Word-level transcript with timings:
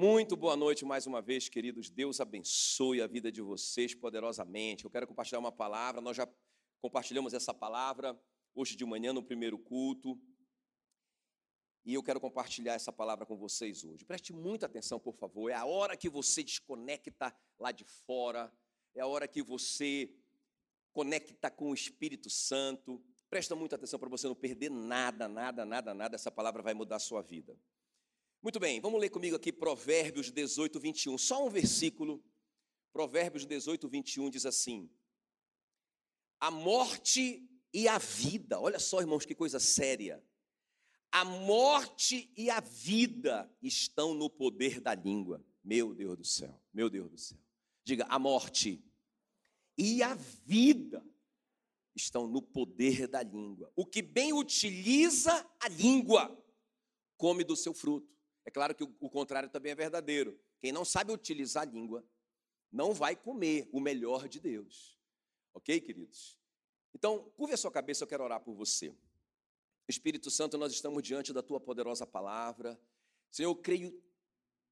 Muito 0.00 0.36
boa 0.36 0.54
noite 0.54 0.84
mais 0.84 1.08
uma 1.08 1.20
vez, 1.20 1.48
queridos. 1.48 1.90
Deus 1.90 2.20
abençoe 2.20 3.02
a 3.02 3.06
vida 3.08 3.32
de 3.32 3.42
vocês 3.42 3.96
poderosamente. 3.96 4.84
Eu 4.84 4.90
quero 4.92 5.08
compartilhar 5.08 5.40
uma 5.40 5.50
palavra. 5.50 6.00
Nós 6.00 6.16
já 6.16 6.28
compartilhamos 6.80 7.34
essa 7.34 7.52
palavra 7.52 8.16
hoje 8.54 8.76
de 8.76 8.84
manhã 8.84 9.12
no 9.12 9.24
primeiro 9.24 9.58
culto. 9.58 10.16
E 11.84 11.94
eu 11.94 12.02
quero 12.04 12.20
compartilhar 12.20 12.74
essa 12.74 12.92
palavra 12.92 13.26
com 13.26 13.36
vocês 13.36 13.82
hoje. 13.82 14.04
Preste 14.04 14.32
muita 14.32 14.66
atenção, 14.66 15.00
por 15.00 15.16
favor. 15.16 15.50
É 15.50 15.54
a 15.54 15.64
hora 15.64 15.96
que 15.96 16.08
você 16.08 16.44
desconecta 16.44 17.34
lá 17.58 17.72
de 17.72 17.82
fora. 17.82 18.52
É 18.94 19.00
a 19.00 19.06
hora 19.08 19.26
que 19.26 19.42
você 19.42 20.14
conecta 20.92 21.50
com 21.50 21.70
o 21.70 21.74
Espírito 21.74 22.30
Santo. 22.30 23.02
Presta 23.28 23.56
muita 23.56 23.74
atenção 23.74 23.98
para 23.98 24.08
você 24.08 24.28
não 24.28 24.36
perder 24.36 24.70
nada, 24.70 25.26
nada, 25.26 25.64
nada, 25.64 25.92
nada. 25.92 26.14
Essa 26.14 26.30
palavra 26.30 26.62
vai 26.62 26.72
mudar 26.72 26.96
a 26.96 27.00
sua 27.00 27.20
vida. 27.20 27.58
Muito 28.40 28.60
bem, 28.60 28.80
vamos 28.80 29.00
ler 29.00 29.10
comigo 29.10 29.34
aqui 29.34 29.52
Provérbios 29.52 30.30
18, 30.30 30.78
21. 30.78 31.18
Só 31.18 31.44
um 31.44 31.50
versículo. 31.50 32.22
Provérbios 32.92 33.44
18, 33.44 33.88
21 33.88 34.30
diz 34.30 34.46
assim: 34.46 34.88
A 36.38 36.48
morte 36.48 37.44
e 37.72 37.88
a 37.88 37.98
vida, 37.98 38.60
olha 38.60 38.78
só, 38.78 39.00
irmãos, 39.00 39.26
que 39.26 39.34
coisa 39.34 39.58
séria. 39.58 40.24
A 41.10 41.24
morte 41.24 42.32
e 42.36 42.48
a 42.48 42.60
vida 42.60 43.52
estão 43.60 44.14
no 44.14 44.30
poder 44.30 44.80
da 44.80 44.94
língua. 44.94 45.44
Meu 45.64 45.92
Deus 45.92 46.16
do 46.16 46.24
céu, 46.24 46.62
meu 46.72 46.88
Deus 46.88 47.10
do 47.10 47.18
céu. 47.18 47.38
Diga, 47.82 48.06
a 48.08 48.20
morte 48.20 48.80
e 49.76 50.00
a 50.00 50.14
vida 50.14 51.04
estão 51.92 52.28
no 52.28 52.40
poder 52.40 53.08
da 53.08 53.20
língua. 53.20 53.72
O 53.74 53.84
que 53.84 54.00
bem 54.00 54.32
utiliza 54.32 55.44
a 55.58 55.68
língua, 55.68 56.40
come 57.16 57.42
do 57.42 57.56
seu 57.56 57.74
fruto. 57.74 58.17
É 58.48 58.50
claro 58.50 58.74
que 58.74 58.82
o, 58.82 59.10
contrário 59.10 59.50
também 59.50 59.72
é 59.72 59.74
verdadeiro. 59.74 60.40
Quem 60.58 60.72
não 60.72 60.82
sabe 60.82 61.12
utilizar 61.12 61.64
a 61.64 61.70
língua 61.70 62.02
não 62.72 62.94
vai 62.94 63.14
comer 63.14 63.68
o 63.70 63.78
melhor 63.78 64.26
de 64.26 64.40
Deus. 64.40 64.98
Ok, 65.52 65.78
queridos? 65.82 66.40
Então, 66.94 67.30
curve 67.36 67.52
a 67.52 67.58
sua 67.58 67.70
cabeça, 67.70 68.04
eu 68.04 68.08
quero 68.08 68.24
orar 68.24 68.40
por 68.40 68.54
você. 68.54 68.96
Espírito 69.86 70.30
Santo, 70.30 70.56
nós 70.56 70.72
estamos 70.72 71.02
diante 71.02 71.30
da 71.30 71.42
tua 71.42 71.60
poderosa 71.60 72.06
palavra. 72.06 72.80
Senhor, 73.30 73.50
eu 73.50 73.54
creio 73.54 74.02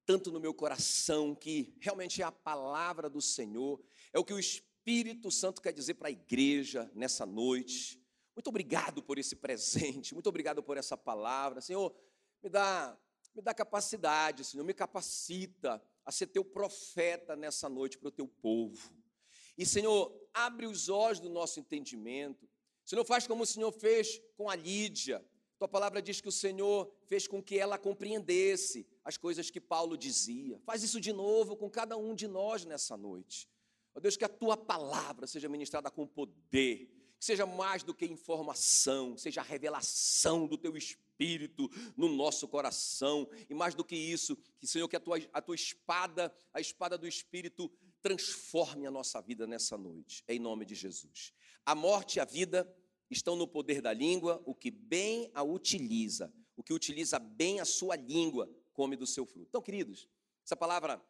tanto 0.07 0.33
no 0.33 0.41
meu 0.41 0.55
coração 0.55 1.35
que 1.35 1.77
realmente 1.79 2.23
é 2.23 2.25
a 2.25 2.33
palavra 2.33 3.11
do 3.11 3.21
Senhor, 3.21 3.85
é 4.11 4.19
o 4.19 4.25
que 4.25 4.33
o 4.33 4.39
Espírito 4.39 5.31
Santo 5.31 5.61
quer 5.61 5.75
dizer 5.75 5.97
para 5.97 6.09
a 6.09 6.11
igreja 6.11 6.91
nessa 6.95 7.27
noite. 7.27 8.03
Muito 8.35 8.49
obrigado 8.49 9.03
por 9.03 9.19
esse 9.19 9.37
presente, 9.37 10.15
muito 10.15 10.31
obrigado 10.31 10.63
por 10.63 10.79
essa 10.79 10.97
palavra. 10.97 11.61
Senhor, 11.61 11.95
me 12.43 12.49
dá 12.49 12.99
me 13.37 13.43
dá 13.43 13.53
capacidade, 13.53 14.45
Senhor, 14.45 14.65
me 14.65 14.73
capacita 14.73 15.83
a 16.07 16.11
ser 16.11 16.27
teu 16.29 16.43
profeta 16.43 17.37
nessa 17.37 17.69
noite 17.69 17.99
para 17.99 18.09
o 18.09 18.13
teu 18.13 18.27
povo. 18.27 18.91
E, 19.59 19.67
Senhor, 19.67 20.11
abre 20.33 20.67
os 20.67 20.89
olhos 20.89 21.21
do 21.21 21.29
nosso 21.29 21.61
entendimento. 21.61 22.49
Senhor, 22.83 23.05
faz 23.05 23.27
como 23.27 23.43
o 23.43 23.47
Senhor 23.47 23.71
fez 23.73 24.21
com 24.37 24.49
a 24.49 24.55
Lídia. 24.55 25.23
Tua 25.59 25.69
palavra 25.69 26.01
diz 26.01 26.21
que 26.21 26.29
o 26.29 26.33
Senhor 26.33 26.91
fez 27.07 27.27
com 27.27 27.43
que 27.43 27.59
ela 27.59 27.79
compreendesse 27.79 28.87
as 29.05 29.19
coisas 29.19 29.51
que 29.51 29.61
Paulo 29.61 29.99
dizia. 29.99 30.59
Faz 30.65 30.83
isso 30.83 31.01
de 31.01 31.13
novo 31.13 31.57
com 31.57 31.69
cada 31.69 31.97
um 31.97 32.15
de 32.15 32.27
nós 32.27 32.65
nessa 32.65 32.97
noite. 32.97 33.49
Ó 33.95 34.01
Deus, 34.01 34.17
que 34.17 34.25
a 34.25 34.29
tua 34.29 34.57
palavra 34.57 35.27
seja 35.27 35.49
ministrada 35.49 35.91
com 35.91 36.07
poder, 36.07 36.91
que 37.19 37.25
seja 37.25 37.47
mais 37.47 37.83
do 37.83 37.95
que 37.95 38.05
informação, 38.05 39.17
seja 39.17 39.41
a 39.41 39.45
revelação 39.45 40.47
do 40.47 40.59
teu 40.59 40.77
Espírito 40.77 41.71
no 41.97 42.09
nosso 42.09 42.47
coração. 42.47 43.29
E 43.49 43.55
mais 43.55 43.75
do 43.75 43.85
que 43.85 43.97
isso, 43.97 44.37
que, 44.59 44.67
Senhor, 44.67 44.89
que 44.89 44.97
a 44.97 45.01
tua, 45.01 45.19
a 45.33 45.41
tua 45.41 45.55
espada, 45.55 46.35
a 46.53 46.61
espada 46.61 46.99
do 46.99 47.07
Espírito, 47.07 47.71
transforme 48.03 48.87
a 48.87 48.91
nossa 48.91 49.21
vida 49.21 49.47
nessa 49.47 49.77
noite, 49.77 50.23
em 50.29 50.39
nome 50.39 50.65
de 50.65 50.75
Jesus. 50.75 51.33
A 51.65 51.75
morte 51.75 52.17
e 52.17 52.21
a 52.21 52.25
vida 52.25 52.71
estão 53.11 53.37
no 53.37 53.47
poder 53.47 53.81
da 53.81 53.93
língua, 53.93 54.43
o 54.45 54.55
que 54.55 54.71
bem 54.71 55.31
a 55.35 55.43
utiliza, 55.43 56.33
o 56.57 56.63
que 56.63 56.73
utiliza 56.73 57.19
bem 57.19 57.61
a 57.61 57.65
sua 57.65 57.97
língua, 57.97 58.49
come 58.73 58.97
do 58.97 59.07
seu 59.07 59.25
fruto. 59.25 59.49
Então, 59.49 59.63
queridos, 59.63 60.09
essa 60.45 60.55
palavra 60.55 61.03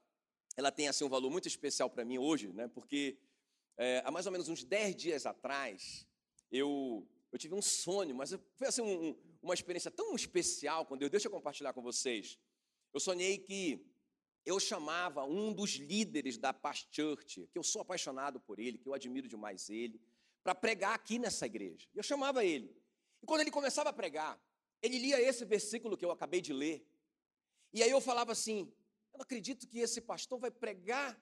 ela 0.56 0.70
tem 0.70 0.88
assim 0.88 1.04
um 1.04 1.08
valor 1.08 1.30
muito 1.30 1.48
especial 1.48 1.90
para 1.90 2.04
mim 2.04 2.16
hoje, 2.16 2.52
né? 2.52 2.66
Porque 2.68 3.18
é, 3.76 4.02
há 4.04 4.10
mais 4.10 4.26
ou 4.26 4.32
menos 4.32 4.48
uns 4.48 4.64
10 4.64 4.96
dias 4.96 5.26
atrás, 5.26 6.06
eu, 6.50 7.06
eu 7.32 7.38
tive 7.38 7.54
um 7.54 7.62
sonho, 7.62 8.14
mas 8.14 8.34
foi 8.54 8.66
assim 8.66 8.82
um, 8.82 9.16
uma 9.42 9.54
experiência 9.54 9.90
tão 9.90 10.14
especial 10.14 10.86
com 10.86 10.96
Deus. 10.96 11.10
Deixa 11.10 11.28
eu 11.28 11.32
compartilhar 11.32 11.72
com 11.72 11.82
vocês. 11.82 12.38
Eu 12.92 13.00
sonhei 13.00 13.38
que 13.38 13.84
eu 14.44 14.58
chamava 14.60 15.24
um 15.24 15.52
dos 15.52 15.72
líderes 15.72 16.38
da 16.38 16.52
Past 16.52 16.88
Church, 16.90 17.48
que 17.52 17.58
eu 17.58 17.62
sou 17.62 17.82
apaixonado 17.82 18.40
por 18.40 18.58
ele, 18.58 18.78
que 18.78 18.88
eu 18.88 18.94
admiro 18.94 19.28
demais 19.28 19.68
ele, 19.68 20.00
para 20.42 20.54
pregar 20.54 20.94
aqui 20.94 21.18
nessa 21.18 21.46
igreja. 21.46 21.88
Eu 21.94 22.02
chamava 22.02 22.44
ele. 22.44 22.74
E 23.20 23.26
quando 23.26 23.40
ele 23.40 23.50
começava 23.50 23.90
a 23.90 23.92
pregar, 23.92 24.40
ele 24.80 24.98
lia 24.98 25.20
esse 25.20 25.44
versículo 25.44 25.96
que 25.96 26.04
eu 26.04 26.12
acabei 26.12 26.40
de 26.40 26.52
ler. 26.52 26.86
E 27.72 27.82
aí 27.82 27.90
eu 27.90 28.00
falava 28.00 28.32
assim: 28.32 28.72
eu 29.12 29.18
não 29.18 29.22
acredito 29.22 29.66
que 29.66 29.80
esse 29.80 30.00
pastor 30.00 30.38
vai 30.38 30.50
pregar 30.50 31.20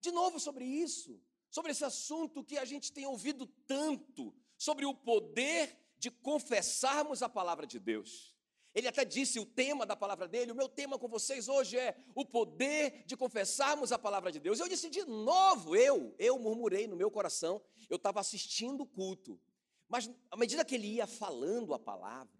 de 0.00 0.10
novo 0.10 0.40
sobre 0.40 0.64
isso, 0.64 1.18
sobre 1.54 1.70
esse 1.70 1.84
assunto 1.84 2.42
que 2.42 2.58
a 2.58 2.64
gente 2.64 2.90
tem 2.90 3.06
ouvido 3.06 3.46
tanto, 3.46 4.34
sobre 4.58 4.84
o 4.84 4.92
poder 4.92 5.78
de 5.96 6.10
confessarmos 6.10 7.22
a 7.22 7.28
palavra 7.28 7.64
de 7.64 7.78
Deus. 7.78 8.34
Ele 8.74 8.88
até 8.88 9.04
disse 9.04 9.38
o 9.38 9.46
tema 9.46 9.86
da 9.86 9.94
palavra 9.94 10.26
dele, 10.26 10.50
o 10.50 10.54
meu 10.56 10.68
tema 10.68 10.98
com 10.98 11.06
vocês 11.06 11.48
hoje 11.48 11.78
é 11.78 11.96
o 12.12 12.26
poder 12.26 13.04
de 13.06 13.16
confessarmos 13.16 13.92
a 13.92 13.98
palavra 13.98 14.32
de 14.32 14.40
Deus. 14.40 14.58
Eu 14.58 14.68
disse 14.68 14.90
de 14.90 15.04
novo, 15.04 15.76
eu, 15.76 16.12
eu 16.18 16.36
murmurei 16.40 16.88
no 16.88 16.96
meu 16.96 17.08
coração, 17.08 17.62
eu 17.88 17.98
estava 17.98 18.18
assistindo 18.18 18.80
o 18.80 18.86
culto, 18.86 19.40
mas 19.88 20.10
à 20.32 20.36
medida 20.36 20.64
que 20.64 20.74
ele 20.74 20.88
ia 20.88 21.06
falando 21.06 21.72
a 21.72 21.78
palavra, 21.78 22.34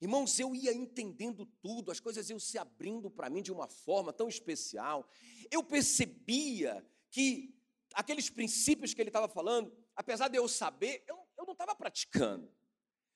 irmãos, 0.00 0.40
eu 0.40 0.54
ia 0.54 0.72
entendendo 0.72 1.44
tudo, 1.60 1.90
as 1.90 2.00
coisas 2.00 2.30
iam 2.30 2.38
se 2.38 2.56
abrindo 2.56 3.10
para 3.10 3.28
mim 3.28 3.42
de 3.42 3.52
uma 3.52 3.68
forma 3.68 4.14
tão 4.14 4.30
especial. 4.30 5.06
Eu 5.50 5.62
percebia 5.62 6.82
que 7.10 7.55
aqueles 7.96 8.28
princípios 8.28 8.92
que 8.92 9.00
ele 9.00 9.08
estava 9.08 9.26
falando, 9.26 9.74
apesar 9.96 10.28
de 10.28 10.36
eu 10.36 10.46
saber, 10.46 11.02
eu, 11.08 11.16
eu 11.38 11.46
não 11.46 11.52
estava 11.52 11.74
praticando. 11.74 12.54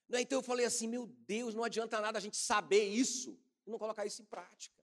Né? 0.09 0.23
Então 0.23 0.39
eu 0.39 0.43
falei 0.43 0.65
assim, 0.65 0.89
meu 0.89 1.07
Deus, 1.07 1.55
não 1.55 1.63
adianta 1.63 2.01
nada 2.01 2.17
a 2.17 2.21
gente 2.21 2.39
saber 2.39 2.85
isso 2.85 3.39
e 3.67 3.71
não 3.71 3.79
colocar 3.79 4.07
isso 4.07 4.23
em 4.23 4.25
prática, 4.25 4.83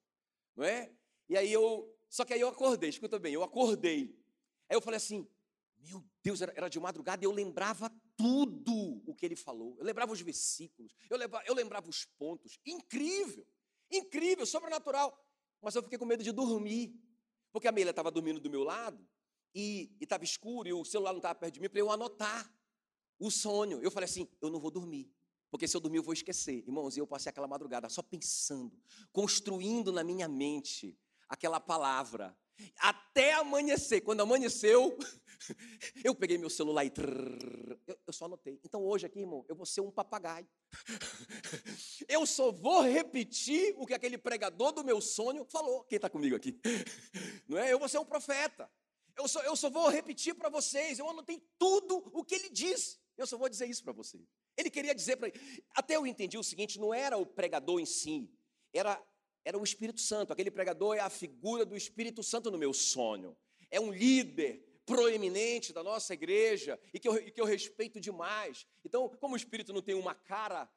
não 0.55 0.63
é? 0.63 0.93
E 1.27 1.35
aí 1.35 1.51
eu, 1.51 1.91
só 2.07 2.23
que 2.23 2.31
aí 2.31 2.39
eu 2.39 2.47
acordei, 2.47 2.89
escuta 2.89 3.17
bem, 3.17 3.33
eu 3.33 3.43
acordei. 3.43 4.15
Aí 4.69 4.77
eu 4.77 4.81
falei 4.81 4.97
assim, 4.97 5.27
meu 5.79 6.05
Deus, 6.21 6.41
era, 6.43 6.53
era 6.55 6.69
de 6.69 6.79
madrugada 6.79 7.25
e 7.25 7.27
eu 7.27 7.31
lembrava 7.31 7.91
tudo 8.15 9.01
o 9.03 9.15
que 9.15 9.25
ele 9.25 9.35
falou. 9.35 9.75
Eu 9.79 9.83
lembrava 9.83 10.13
os 10.13 10.21
versículos, 10.21 10.95
eu 11.09 11.17
lembrava, 11.17 11.43
eu 11.47 11.55
lembrava 11.55 11.89
os 11.89 12.05
pontos. 12.05 12.59
Incrível, 12.63 13.47
incrível, 13.91 14.45
sobrenatural. 14.45 15.19
Mas 15.59 15.73
eu 15.73 15.81
fiquei 15.81 15.97
com 15.97 16.05
medo 16.05 16.23
de 16.23 16.31
dormir, 16.31 16.93
porque 17.51 17.67
a 17.67 17.71
Meila 17.71 17.89
estava 17.89 18.11
dormindo 18.11 18.39
do 18.39 18.49
meu 18.49 18.63
lado 18.63 19.03
e 19.53 19.95
estava 19.99 20.23
escuro 20.23 20.67
e 20.67 20.73
o 20.73 20.85
celular 20.85 21.11
não 21.11 21.19
estava 21.19 21.35
perto 21.35 21.55
de 21.55 21.59
mim 21.59 21.69
para 21.69 21.79
eu 21.79 21.91
anotar 21.91 22.51
o 23.19 23.31
sonho. 23.31 23.81
Eu 23.81 23.91
falei 23.91 24.05
assim: 24.05 24.27
eu 24.41 24.49
não 24.49 24.59
vou 24.59 24.71
dormir. 24.71 25.11
Porque 25.49 25.67
se 25.67 25.75
eu 25.77 25.81
dormir, 25.81 25.97
eu 25.97 26.03
vou 26.03 26.13
esquecer. 26.13 26.63
Irmãos, 26.67 26.97
eu 26.97 27.07
passei 27.07 27.29
aquela 27.29 27.47
madrugada 27.47 27.87
só 27.89 28.01
pensando, 28.01 28.77
construindo 29.11 29.91
na 29.91 30.03
minha 30.03 30.27
mente 30.27 30.97
aquela 31.29 31.59
palavra. 31.59 32.37
Até 32.79 33.33
amanhecer. 33.33 34.01
Quando 34.01 34.21
amanheceu, 34.21 34.97
eu 36.03 36.15
peguei 36.15 36.37
meu 36.37 36.49
celular 36.49 36.83
e 36.85 36.89
trrr, 36.89 37.77
eu, 37.85 37.97
eu, 38.07 38.13
só 38.13 38.25
anotei. 38.25 38.59
Então 38.63 38.83
hoje 38.83 39.05
aqui, 39.05 39.19
irmão, 39.19 39.45
eu 39.47 39.55
vou 39.55 39.65
ser 39.65 39.81
um 39.81 39.91
papagaio. 39.91 40.47
Eu 42.09 42.25
só 42.25 42.51
vou 42.51 42.81
repetir 42.81 43.73
o 43.77 43.85
que 43.85 43.93
aquele 43.93 44.17
pregador 44.17 44.71
do 44.71 44.83
meu 44.83 45.01
sonho 45.01 45.45
falou. 45.45 45.83
Quem 45.83 45.97
está 45.97 46.09
comigo 46.09 46.35
aqui? 46.35 46.59
Não 47.47 47.57
é? 47.57 47.71
Eu 47.71 47.79
vou 47.79 47.89
ser 47.89 47.97
um 47.97 48.05
profeta. 48.05 48.69
Eu 49.17 49.27
só, 49.27 49.41
eu 49.41 49.55
só 49.55 49.69
vou 49.69 49.89
repetir 49.89 50.35
para 50.35 50.49
vocês. 50.49 50.99
Eu 50.99 51.09
anotei 51.09 51.41
tudo 51.57 51.97
o 52.13 52.23
que 52.23 52.35
ele 52.35 52.49
disse. 52.49 52.99
Eu 53.17 53.25
só 53.25 53.37
vou 53.37 53.49
dizer 53.49 53.67
isso 53.67 53.83
para 53.83 53.93
vocês. 53.93 54.23
Ele 54.55 54.69
queria 54.69 54.93
dizer 54.93 55.17
para. 55.17 55.31
Até 55.75 55.95
eu 55.95 56.05
entendi 56.05 56.37
o 56.37 56.43
seguinte: 56.43 56.79
não 56.79 56.93
era 56.93 57.17
o 57.17 57.25
pregador 57.25 57.79
em 57.79 57.85
si, 57.85 58.29
era, 58.71 59.01
era 59.43 59.57
o 59.57 59.63
Espírito 59.63 59.99
Santo. 59.99 60.31
Aquele 60.31 60.51
pregador 60.51 60.95
é 60.95 60.99
a 60.99 61.09
figura 61.09 61.65
do 61.65 61.75
Espírito 61.75 62.21
Santo 62.21 62.51
no 62.51 62.57
meu 62.57 62.73
sonho. 62.73 63.35
É 63.71 63.79
um 63.79 63.91
líder 63.91 64.63
proeminente 64.85 65.73
da 65.73 65.83
nossa 65.83 66.13
igreja 66.13 66.79
e 66.93 66.99
que, 66.99 67.07
eu, 67.07 67.17
e 67.17 67.31
que 67.31 67.41
eu 67.41 67.45
respeito 67.45 67.99
demais. 67.99 68.65
Então, 68.85 69.09
como 69.19 69.33
o 69.33 69.37
Espírito 69.37 69.73
não 69.73 69.81
tem 69.81 69.95
uma 69.95 70.15
cara, 70.15 70.69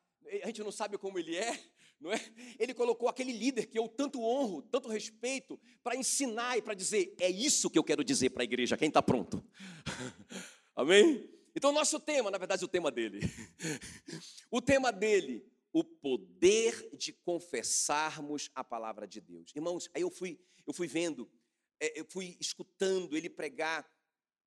a 0.43 0.47
gente 0.47 0.63
não 0.63 0.73
sabe 0.73 0.99
como 0.99 1.19
ele 1.19 1.37
é, 1.37 1.63
não 2.01 2.13
é? 2.13 2.21
Ele 2.59 2.73
colocou 2.73 3.09
aquele 3.09 3.33
líder 3.33 3.67
que 3.67 3.79
eu 3.79 3.87
tanto 3.87 4.23
honro, 4.23 4.63
tanto 4.63 4.89
respeito, 4.89 5.61
para 5.83 5.95
ensinar 5.95 6.57
e 6.57 6.63
para 6.63 6.73
dizer: 6.73 7.15
é 7.21 7.29
isso 7.29 7.69
que 7.69 7.79
eu 7.79 7.85
quero 7.85 8.03
dizer 8.03 8.31
para 8.31 8.43
a 8.43 8.45
igreja. 8.45 8.77
Quem 8.77 8.89
está 8.89 9.03
pronto? 9.03 9.45
Amém? 10.75 11.29
Então, 11.55 11.73
nosso 11.73 12.01
tema, 12.01 12.31
na 12.31 12.39
verdade, 12.39 12.65
o 12.65 12.69
tema 12.69 12.91
dele. 12.91 13.21
o 14.51 14.63
tema 14.63 14.91
dele, 14.91 15.45
o 15.73 15.85
poder 15.85 16.91
de 16.97 17.13
confessarmos 17.13 18.51
a 18.55 18.65
palavra 18.65 19.07
de 19.07 19.21
Deus. 19.21 19.53
Irmãos, 19.55 19.91
aí 19.95 20.01
eu 20.01 20.11
fui, 20.11 20.41
eu 20.67 20.73
fui 20.73 20.87
vendo, 20.87 21.31
é, 21.79 22.01
eu 22.01 22.07
fui 22.09 22.37
escutando 22.41 23.15
ele 23.15 23.29
pregar. 23.29 23.87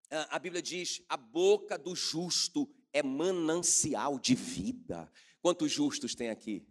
A 0.09 0.39
Bíblia 0.39 0.61
diz: 0.61 1.03
a 1.07 1.17
boca 1.17 1.77
do 1.77 1.95
justo 1.95 2.67
é 2.91 3.03
manancial 3.03 4.17
de 4.17 4.33
vida. 4.33 5.11
Quantos 5.39 5.71
justos 5.71 6.15
tem 6.15 6.29
aqui? 6.29 6.65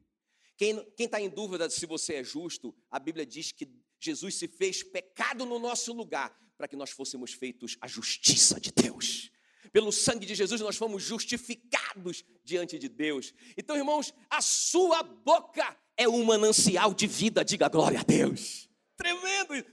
Quem 0.57 0.87
está 0.99 1.21
em 1.21 1.29
dúvida 1.29 1.69
se 1.71 1.87
você 1.87 2.15
é 2.15 2.25
justo, 2.25 2.75
a 2.91 2.99
Bíblia 2.99 3.27
diz 3.27 3.53
que 3.53 3.69
Jesus 3.99 4.35
se 4.35 4.49
fez 4.49 4.83
pecado 4.83 5.47
no 5.47 5.59
nosso 5.59 5.93
lugar 5.93 6.37
para 6.57 6.69
que 6.69 6.77
nós 6.77 6.91
fôssemos 6.91 7.33
feitos 7.33 7.77
a 7.81 7.89
justiça 7.89 8.61
de 8.61 8.71
Deus. 8.71 9.31
Pelo 9.73 9.91
sangue 9.91 10.27
de 10.27 10.35
Jesus 10.35 10.61
nós 10.61 10.77
fomos 10.77 11.03
justificados 11.03 12.25
diante 12.45 12.79
de 12.79 12.89
Deus. 12.89 13.33
Então, 13.57 13.77
irmãos, 13.77 14.13
a 14.29 14.43
sua 14.43 15.03
boca 15.03 15.77
é 15.97 16.09
um 16.09 16.25
manancial 16.25 16.93
de 16.93 17.07
vida, 17.07 17.45
diga 17.45 17.69
glória 17.69 18.01
a 18.01 18.03
Deus. 18.03 18.69
Tremendo! 18.97 19.67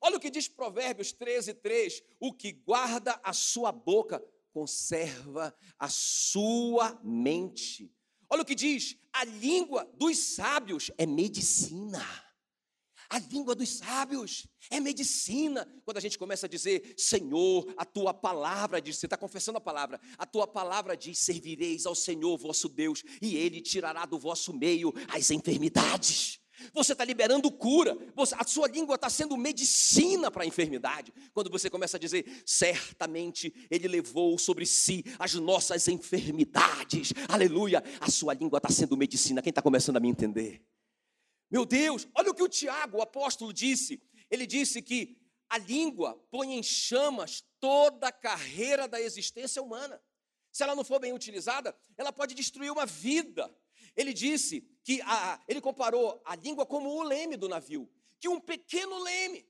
Olha 0.00 0.16
o 0.16 0.20
que 0.20 0.30
diz 0.30 0.48
Provérbios 0.48 1.12
13, 1.12 1.54
3: 1.54 2.02
o 2.20 2.32
que 2.32 2.52
guarda 2.52 3.18
a 3.24 3.32
sua 3.32 3.72
boca 3.72 4.22
conserva 4.52 5.54
a 5.78 5.88
sua 5.88 7.00
mente. 7.02 7.92
Olha 8.30 8.42
o 8.42 8.44
que 8.44 8.54
diz: 8.54 8.96
a 9.12 9.24
língua 9.24 9.90
dos 9.94 10.18
sábios 10.18 10.90
é 10.98 11.06
medicina. 11.06 12.04
A 13.10 13.18
língua 13.18 13.54
dos 13.54 13.78
sábios 13.78 14.46
é 14.70 14.78
medicina. 14.80 15.66
Quando 15.82 15.96
a 15.96 16.00
gente 16.00 16.18
começa 16.18 16.44
a 16.44 16.48
dizer, 16.48 16.94
Senhor, 16.98 17.72
a 17.76 17.84
tua 17.84 18.12
palavra 18.12 18.82
diz, 18.82 18.98
você 18.98 19.06
está 19.06 19.16
confessando 19.16 19.56
a 19.56 19.62
palavra, 19.62 19.98
a 20.18 20.26
tua 20.26 20.46
palavra 20.46 20.94
diz: 20.94 21.18
servireis 21.18 21.86
ao 21.86 21.94
Senhor 21.94 22.36
vosso 22.36 22.68
Deus, 22.68 23.02
e 23.22 23.36
Ele 23.36 23.62
tirará 23.62 24.04
do 24.04 24.18
vosso 24.18 24.52
meio 24.52 24.92
as 25.08 25.30
enfermidades. 25.30 26.38
Você 26.72 26.92
está 26.92 27.04
liberando 27.04 27.50
cura, 27.50 27.96
a 28.36 28.44
sua 28.44 28.68
língua 28.68 28.96
está 28.96 29.08
sendo 29.08 29.36
medicina 29.36 30.30
para 30.30 30.42
a 30.42 30.46
enfermidade. 30.46 31.12
Quando 31.32 31.50
você 31.50 31.68
começa 31.70 31.96
a 31.96 32.00
dizer, 32.00 32.42
certamente 32.44 33.52
Ele 33.70 33.88
levou 33.88 34.38
sobre 34.38 34.66
si 34.66 35.04
as 35.18 35.34
nossas 35.34 35.88
enfermidades, 35.88 37.12
aleluia, 37.28 37.82
a 38.00 38.10
sua 38.10 38.34
língua 38.34 38.58
está 38.58 38.70
sendo 38.70 38.96
medicina. 38.96 39.42
Quem 39.42 39.50
está 39.50 39.62
começando 39.62 39.96
a 39.96 40.00
me 40.00 40.08
entender? 40.08 40.62
Meu 41.50 41.64
Deus, 41.64 42.06
olha 42.14 42.30
o 42.30 42.34
que 42.34 42.42
o 42.42 42.48
Tiago, 42.48 42.98
o 42.98 43.02
apóstolo, 43.02 43.52
disse. 43.52 44.02
Ele 44.30 44.46
disse 44.46 44.82
que 44.82 45.16
a 45.48 45.56
língua 45.56 46.14
põe 46.30 46.54
em 46.54 46.62
chamas 46.62 47.42
toda 47.58 48.08
a 48.08 48.12
carreira 48.12 48.86
da 48.86 49.00
existência 49.00 49.62
humana. 49.62 50.00
Se 50.52 50.62
ela 50.62 50.74
não 50.74 50.84
for 50.84 51.00
bem 51.00 51.12
utilizada, 51.12 51.74
ela 51.96 52.12
pode 52.12 52.34
destruir 52.34 52.70
uma 52.70 52.84
vida. 52.84 53.50
Ele 53.98 54.14
disse 54.14 54.62
que 54.82 55.02
a, 55.02 55.42
ele 55.48 55.60
comparou 55.60 56.22
a 56.24 56.34
língua 56.36 56.64
como 56.64 56.88
o 56.88 57.02
leme 57.02 57.36
do 57.36 57.48
navio, 57.48 57.90
que 58.20 58.28
um 58.28 58.40
pequeno 58.40 58.98
leme, 59.02 59.44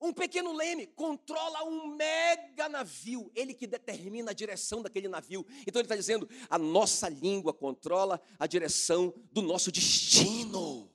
um 0.00 0.12
pequeno 0.12 0.52
leme 0.52 0.86
controla 0.86 1.64
um 1.64 1.88
mega 1.96 2.68
navio, 2.68 3.32
ele 3.34 3.54
que 3.54 3.66
determina 3.66 4.30
a 4.30 4.34
direção 4.34 4.82
daquele 4.82 5.08
navio. 5.08 5.46
Então 5.66 5.80
ele 5.80 5.86
está 5.86 5.96
dizendo: 5.96 6.28
a 6.50 6.58
nossa 6.58 7.08
língua 7.08 7.52
controla 7.52 8.20
a 8.38 8.46
direção 8.46 9.12
do 9.32 9.40
nosso 9.40 9.72
destino 9.72 10.92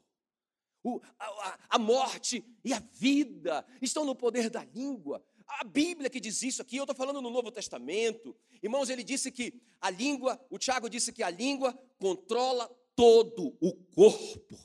o, 0.88 1.02
a, 1.20 1.60
a 1.72 1.80
morte 1.80 2.46
e 2.64 2.74
a 2.74 2.80
vida 2.94 3.66
estão 3.82 4.06
no 4.06 4.16
poder 4.16 4.50
da 4.50 4.64
língua. 4.64 5.24
A 5.48 5.64
Bíblia 5.64 6.10
que 6.10 6.20
diz 6.20 6.42
isso 6.44 6.62
aqui, 6.62 6.78
eu 6.78 6.84
estou 6.84 6.96
falando 6.96 7.22
no 7.22 7.30
Novo 7.30 7.52
Testamento. 7.52 8.36
Irmãos, 8.62 8.90
ele 8.90 9.04
disse 9.04 9.32
que 9.32 9.62
a 9.80 9.90
língua, 9.90 10.40
o 10.50 10.58
Tiago 10.58 10.90
disse 10.90 11.14
que 11.14 11.24
a 11.24 11.30
língua 11.30 11.78
controla 11.98 12.68
todo 12.96 13.58
o 13.62 13.74
corpo. 13.94 14.58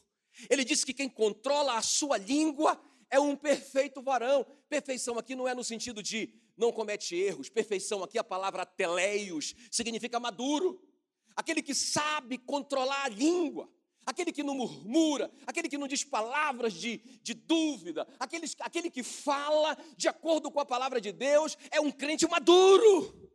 Ele 0.50 0.64
disse 0.64 0.84
que 0.84 0.94
quem 0.94 1.08
controla 1.08 1.76
a 1.76 1.82
sua 1.82 2.16
língua 2.16 2.82
é 3.10 3.20
um 3.20 3.36
perfeito 3.36 4.02
varão. 4.02 4.44
Perfeição 4.68 5.18
aqui 5.18 5.36
não 5.36 5.46
é 5.46 5.54
no 5.54 5.62
sentido 5.62 6.02
de 6.02 6.34
não 6.56 6.72
comete 6.72 7.14
erros. 7.14 7.48
Perfeição 7.48 8.02
aqui, 8.02 8.18
a 8.18 8.24
palavra 8.24 8.66
teleios, 8.66 9.54
significa 9.70 10.18
maduro. 10.18 10.82
Aquele 11.36 11.62
que 11.62 11.74
sabe 11.74 12.38
controlar 12.38 13.04
a 13.04 13.08
língua 13.08 13.70
aquele 14.06 14.32
que 14.32 14.42
não 14.42 14.54
murmura, 14.54 15.30
aquele 15.46 15.68
que 15.68 15.78
não 15.78 15.88
diz 15.88 16.04
palavras 16.04 16.72
de, 16.72 16.98
de 17.22 17.34
dúvida, 17.34 18.06
aquele, 18.18 18.46
aquele 18.60 18.90
que 18.90 19.02
fala 19.02 19.76
de 19.96 20.08
acordo 20.08 20.50
com 20.50 20.60
a 20.60 20.66
palavra 20.66 21.00
de 21.00 21.12
Deus, 21.12 21.56
é 21.70 21.80
um 21.80 21.90
crente 21.90 22.26
maduro. 22.28 23.30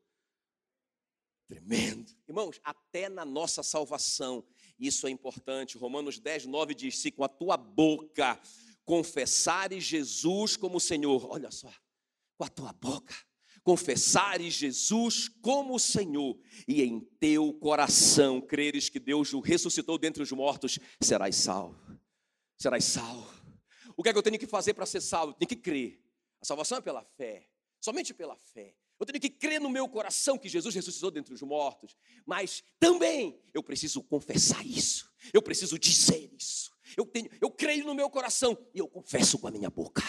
Tremendo. 1.47 2.11
Irmãos, 2.27 2.59
até 2.63 3.07
na 3.07 3.23
nossa 3.23 3.63
salvação, 3.63 4.45
isso 4.77 5.07
é 5.07 5.09
importante. 5.09 5.77
Romanos 5.77 6.19
10, 6.19 6.45
9 6.45 6.75
diz: 6.75 6.99
Se 6.99 7.09
com 7.09 7.23
a 7.23 7.29
tua 7.29 7.55
boca 7.55 8.39
confessares 8.83 9.83
Jesus 9.83 10.57
como 10.57 10.79
Senhor, 10.79 11.25
olha 11.29 11.51
só, 11.51 11.71
com 12.37 12.43
a 12.43 12.49
tua 12.49 12.73
boca 12.73 13.15
confessares 13.67 14.53
Jesus 14.53 15.27
como 15.41 15.77
Senhor 15.77 16.39
e 16.65 16.81
em 16.81 17.01
teu 17.19 17.51
coração 17.51 18.39
creres 18.39 18.87
que 18.87 18.97
Deus 18.97 19.33
o 19.33 19.41
ressuscitou 19.41 19.97
dentre 19.97 20.23
os 20.23 20.31
mortos, 20.31 20.79
serás 21.01 21.35
salvo. 21.35 21.77
Serás 22.57 22.85
salvo. 22.85 23.29
O 23.97 24.01
que 24.01 24.07
é 24.07 24.13
que 24.13 24.17
eu 24.17 24.23
tenho 24.23 24.39
que 24.39 24.47
fazer 24.47 24.73
para 24.73 24.85
ser 24.85 25.01
salvo? 25.01 25.33
Eu 25.33 25.39
tenho 25.39 25.49
que 25.49 25.57
crer. 25.57 26.01
A 26.39 26.45
salvação 26.45 26.77
é 26.77 26.81
pela 26.81 27.03
fé, 27.03 27.49
somente 27.81 28.13
pela 28.13 28.37
fé. 28.37 28.73
Eu 28.97 29.05
tenho 29.05 29.19
que 29.19 29.29
crer 29.29 29.59
no 29.59 29.69
meu 29.69 29.89
coração 29.89 30.37
que 30.37 30.47
Jesus 30.47 30.73
ressuscitou 30.73 31.11
dentre 31.11 31.33
os 31.33 31.41
mortos, 31.41 31.97
mas 32.25 32.63
também 32.79 33.37
eu 33.53 33.61
preciso 33.61 34.01
confessar 34.01 34.65
isso. 34.65 35.11
Eu 35.33 35.41
preciso 35.41 35.77
dizer 35.77 36.31
isso. 36.39 36.71
Eu 36.95 37.05
tenho, 37.05 37.29
eu 37.41 37.51
creio 37.51 37.83
no 37.83 37.93
meu 37.93 38.09
coração 38.09 38.57
e 38.73 38.79
eu 38.79 38.87
confesso 38.87 39.37
com 39.37 39.49
a 39.49 39.51
minha 39.51 39.69
boca. 39.69 40.03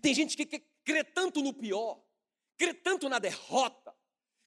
Tem 0.00 0.14
gente 0.14 0.36
que 0.36 0.46
crê 0.84 1.02
tanto 1.02 1.42
no 1.42 1.52
pior, 1.52 2.05
crê 2.56 2.74
tanto 2.74 3.08
na 3.08 3.18
derrota, 3.18 3.94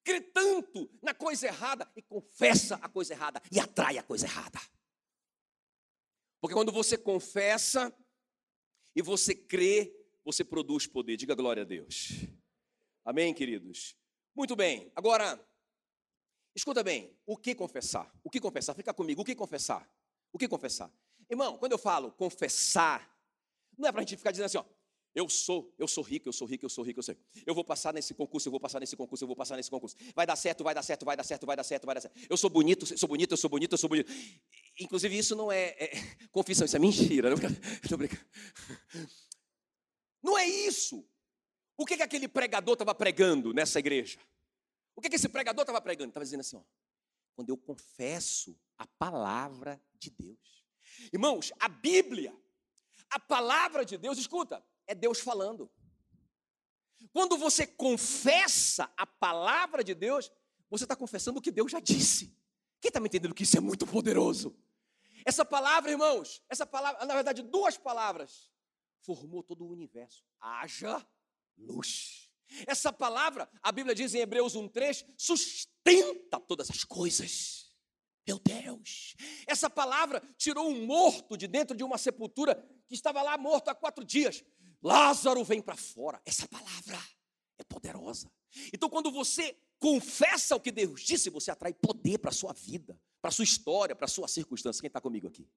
crê 0.03 0.21
tanto 0.21 0.89
na 1.01 1.13
coisa 1.13 1.47
errada 1.47 1.91
e 1.95 2.01
confessa 2.01 2.75
a 2.75 2.89
coisa 2.89 3.13
errada 3.13 3.41
e 3.51 3.59
atrai 3.59 3.97
a 3.97 4.03
coisa 4.03 4.25
errada. 4.25 4.59
Porque 6.41 6.53
quando 6.53 6.71
você 6.71 6.97
confessa 6.97 7.94
e 8.95 9.01
você 9.01 9.35
crê, 9.35 9.94
você 10.23 10.44
produz 10.44 10.88
poder. 10.88 11.17
Diga 11.17 11.35
glória 11.35 11.63
a 11.63 11.65
Deus. 11.65 12.09
Amém, 13.03 13.33
queridos? 13.33 13.95
Muito 14.35 14.56
bem. 14.56 14.91
Agora, 14.95 15.39
escuta 16.56 16.83
bem. 16.83 17.17
O 17.25 17.35
que 17.35 17.53
confessar? 17.53 18.11
O 18.23 18.29
que 18.29 18.39
confessar? 18.39 18.73
Fica 18.73 18.94
comigo. 18.94 19.21
O 19.21 19.25
que 19.25 19.35
confessar? 19.35 19.89
O 20.31 20.38
que 20.38 20.47
confessar? 20.47 20.92
Irmão, 21.30 21.57
quando 21.57 21.73
eu 21.73 21.78
falo 21.78 22.11
confessar, 22.11 23.16
não 23.78 23.87
é 23.87 23.92
para 23.92 24.01
a 24.01 24.04
gente 24.04 24.18
ficar 24.18 24.31
dizendo 24.31 24.45
assim, 24.45 24.57
ó, 24.57 24.66
eu 25.13 25.28
sou, 25.28 25.73
eu 25.78 25.87
sou 25.87 26.04
rico, 26.04 26.30
eu 26.30 26.33
sou 26.33 26.47
rico, 26.47 26.66
eu 26.66 26.69
sou 26.69 26.83
rico, 26.83 26.99
eu 26.99 27.04
sei. 27.04 27.18
Eu 27.45 27.56
vou 27.56 27.63
passar 27.63 27.94
nesse 27.94 28.13
concurso, 28.13 28.47
eu 28.47 28.51
vou 28.51 28.59
passar 28.59 28.80
nesse 28.80 28.95
concurso, 28.95 29.23
eu 29.23 29.28
vou 29.28 29.35
passar 29.35 29.56
nesse 29.57 29.69
concurso. 29.69 29.95
Vai 30.16 30.25
dar 30.25 30.35
certo, 30.35 30.63
vai 30.63 30.73
dar 30.75 30.83
certo, 30.83 31.06
vai 31.06 31.18
dar 31.18 31.23
certo, 31.23 31.45
vai 31.45 31.56
dar 31.56 31.63
certo, 31.63 31.85
vai 31.85 31.95
dar 31.95 32.01
certo. 32.01 32.19
Eu 32.30 32.37
sou 32.37 32.49
bonito, 32.49 32.85
sou 32.85 33.09
bonito, 33.09 33.31
eu 33.31 33.37
sou 33.37 33.49
bonito, 33.49 33.71
eu 33.73 33.78
sou 33.78 33.89
bonito. 33.89 34.11
Inclusive, 34.80 35.18
isso 35.18 35.35
não 35.35 35.51
é, 35.51 35.69
é 35.78 35.92
confissão, 36.31 36.66
isso 36.66 36.75
é 36.75 36.80
mentira. 36.80 37.30
Estou 37.83 37.97
brincando. 37.97 38.25
Não 40.21 40.37
é 40.37 40.47
isso. 40.47 41.06
O 41.75 41.85
que, 41.85 41.97
que 41.97 42.04
aquele 42.04 42.28
pregador 42.28 42.73
estava 42.73 42.94
pregando 42.94 43.54
nessa 43.54 43.80
igreja? 43.80 44.19
O 44.95 45.01
que, 45.01 45.09
que 45.09 45.16
esse 45.16 45.30
pregador 45.30 45.63
estava 45.63 45.81
pregando? 45.81 46.09
Estava 46.09 46.25
dizendo 46.25 46.42
assim: 46.42 46.57
ó, 46.57 46.61
quando 47.35 47.49
eu 47.49 47.57
confesso 47.57 48.56
a 48.78 48.85
palavra 48.85 49.81
de 49.97 50.09
Deus. 50.09 50.66
Irmãos, 51.11 51.54
a 51.59 51.68
Bíblia, 51.68 52.35
a 53.09 53.19
palavra 53.19 53.85
de 53.85 53.97
Deus, 53.97 54.18
escuta, 54.18 54.63
é 54.89 54.95
Deus 54.95 55.19
falando. 55.19 55.71
Quando 57.13 57.37
você 57.37 57.65
confessa 57.65 58.91
a 58.97 59.05
palavra 59.05 59.83
de 59.83 59.93
Deus, 59.93 60.31
você 60.69 60.83
está 60.83 60.95
confessando 60.95 61.39
o 61.39 61.41
que 61.41 61.51
Deus 61.51 61.71
já 61.71 61.79
disse. 61.79 62.35
Quem 62.81 62.89
está 62.89 62.99
me 62.99 63.07
entendendo 63.07 63.35
que 63.35 63.43
isso 63.43 63.57
é 63.57 63.59
muito 63.61 63.85
poderoso? 63.85 64.55
Essa 65.23 65.45
palavra, 65.45 65.91
irmãos, 65.91 66.41
essa 66.49 66.65
palavra, 66.65 67.05
na 67.05 67.13
verdade, 67.13 67.43
duas 67.43 67.77
palavras, 67.77 68.51
formou 69.01 69.43
todo 69.43 69.63
o 69.63 69.69
universo. 69.69 70.25
Haja 70.39 71.05
luz. 71.57 72.31
Essa 72.65 72.91
palavra, 72.91 73.47
a 73.61 73.71
Bíblia 73.71 73.93
diz 73.93 74.15
em 74.15 74.19
Hebreus 74.19 74.55
1,3, 74.55 75.05
sustenta 75.15 76.39
todas 76.39 76.69
as 76.71 76.83
coisas. 76.83 77.69
Meu 78.25 78.39
Deus, 78.39 79.15
essa 79.47 79.69
palavra 79.69 80.21
tirou 80.37 80.69
um 80.69 80.85
morto 80.85 81.35
de 81.35 81.47
dentro 81.47 81.75
de 81.75 81.83
uma 81.83 81.97
sepultura 81.97 82.55
que 82.87 82.93
estava 82.95 83.21
lá 83.21 83.37
morto 83.37 83.69
há 83.69 83.75
quatro 83.75 84.03
dias. 84.03 84.43
Lázaro 84.81 85.44
vem 85.44 85.62
para 85.62 85.76
fora. 85.76 86.21
Essa 86.26 86.48
palavra 86.48 87.00
é 87.57 87.64
poderosa. 87.64 88.31
Então, 88.74 88.90
quando 88.90 89.12
você 89.12 89.56
confessa 89.80 90.56
o 90.56 90.59
que 90.59 90.71
Deus 90.71 91.02
disse, 91.04 91.30
você 91.30 91.52
atrai 91.52 91.74
poder 91.74 92.18
para 92.18 92.30
a 92.30 92.33
sua 92.33 92.54
vida, 92.54 93.00
para 93.21 93.30
a 93.30 93.31
sua 93.31 93.44
história, 93.44 93.95
para 93.95 94.06
a 94.06 94.09
sua 94.09 94.28
circunstância. 94.28 94.81
Quem 94.81 94.88
está 94.88 95.02
comigo 95.02 95.28
aqui? 95.28 95.48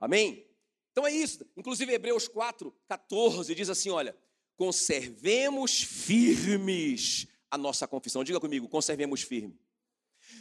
Amém? 0.00 0.48
Então 0.92 1.06
é 1.06 1.12
isso. 1.12 1.44
Inclusive, 1.56 1.92
Hebreus 1.92 2.28
4, 2.28 2.74
14 2.86 3.54
diz 3.54 3.68
assim: 3.68 3.90
olha, 3.90 4.16
conservemos 4.56 5.82
firmes 5.82 7.26
a 7.50 7.58
nossa 7.58 7.88
confissão. 7.88 8.22
Diga 8.22 8.38
comigo, 8.38 8.68
conservemos 8.68 9.22
firme. 9.22 9.58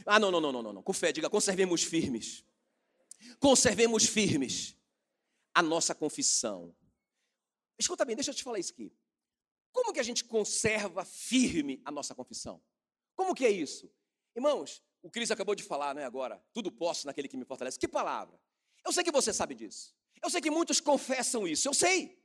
Ah, 0.06 0.20
não, 0.20 0.32
não, 0.32 0.40
não, 0.40 0.52
não, 0.52 0.64
não, 0.64 0.74
não. 0.74 0.84
Com 0.84 0.94
fé, 0.94 1.12
diga, 1.12 1.30
conservemos 1.30 1.84
firmes 1.84 2.44
conservemos 3.44 4.06
firmes 4.06 4.76
a 5.54 5.62
nossa 5.62 5.94
confissão. 5.94 6.74
Escuta 7.84 8.06
bem, 8.06 8.16
deixa 8.16 8.32
eu 8.32 8.36
te 8.36 8.44
falar 8.44 8.60
isso 8.60 8.72
aqui. 8.72 8.96
Como 9.74 9.92
que 9.92 10.00
a 10.00 10.04
gente 10.04 10.24
conserva 10.24 11.04
firme 11.04 11.82
a 11.84 11.92
nossa 11.92 12.16
confissão? 12.16 12.64
Como 13.14 13.36
que 13.36 13.46
é 13.46 13.50
isso? 13.50 13.92
Irmãos, 14.34 14.82
o 15.02 15.10
Cris 15.12 15.30
acabou 15.32 15.54
de 15.54 15.64
falar, 15.64 15.94
né, 15.94 16.06
agora, 16.06 16.42
tudo 16.54 16.72
posso 16.72 17.06
naquele 17.06 17.28
que 17.28 17.36
me 17.36 17.44
fortalece. 17.44 17.78
Que 17.78 17.88
palavra? 17.88 18.40
Eu 18.86 18.94
sei 18.94 19.04
que 19.04 19.12
você 19.12 19.34
sabe 19.34 19.54
disso. 19.54 19.94
Eu 20.24 20.30
sei 20.30 20.40
que 20.40 20.50
muitos 20.50 20.80
confessam 20.80 21.46
isso, 21.46 21.68
eu 21.68 21.74
sei. 21.74 22.18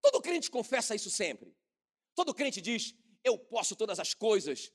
Todo 0.00 0.22
crente 0.22 0.50
confessa 0.50 0.94
isso 0.94 1.10
sempre. 1.10 1.54
Todo 2.14 2.32
crente 2.32 2.62
diz: 2.62 2.94
Eu 3.22 3.38
posso 3.38 3.76
todas 3.76 4.00
as 4.00 4.14
coisas 4.14 4.72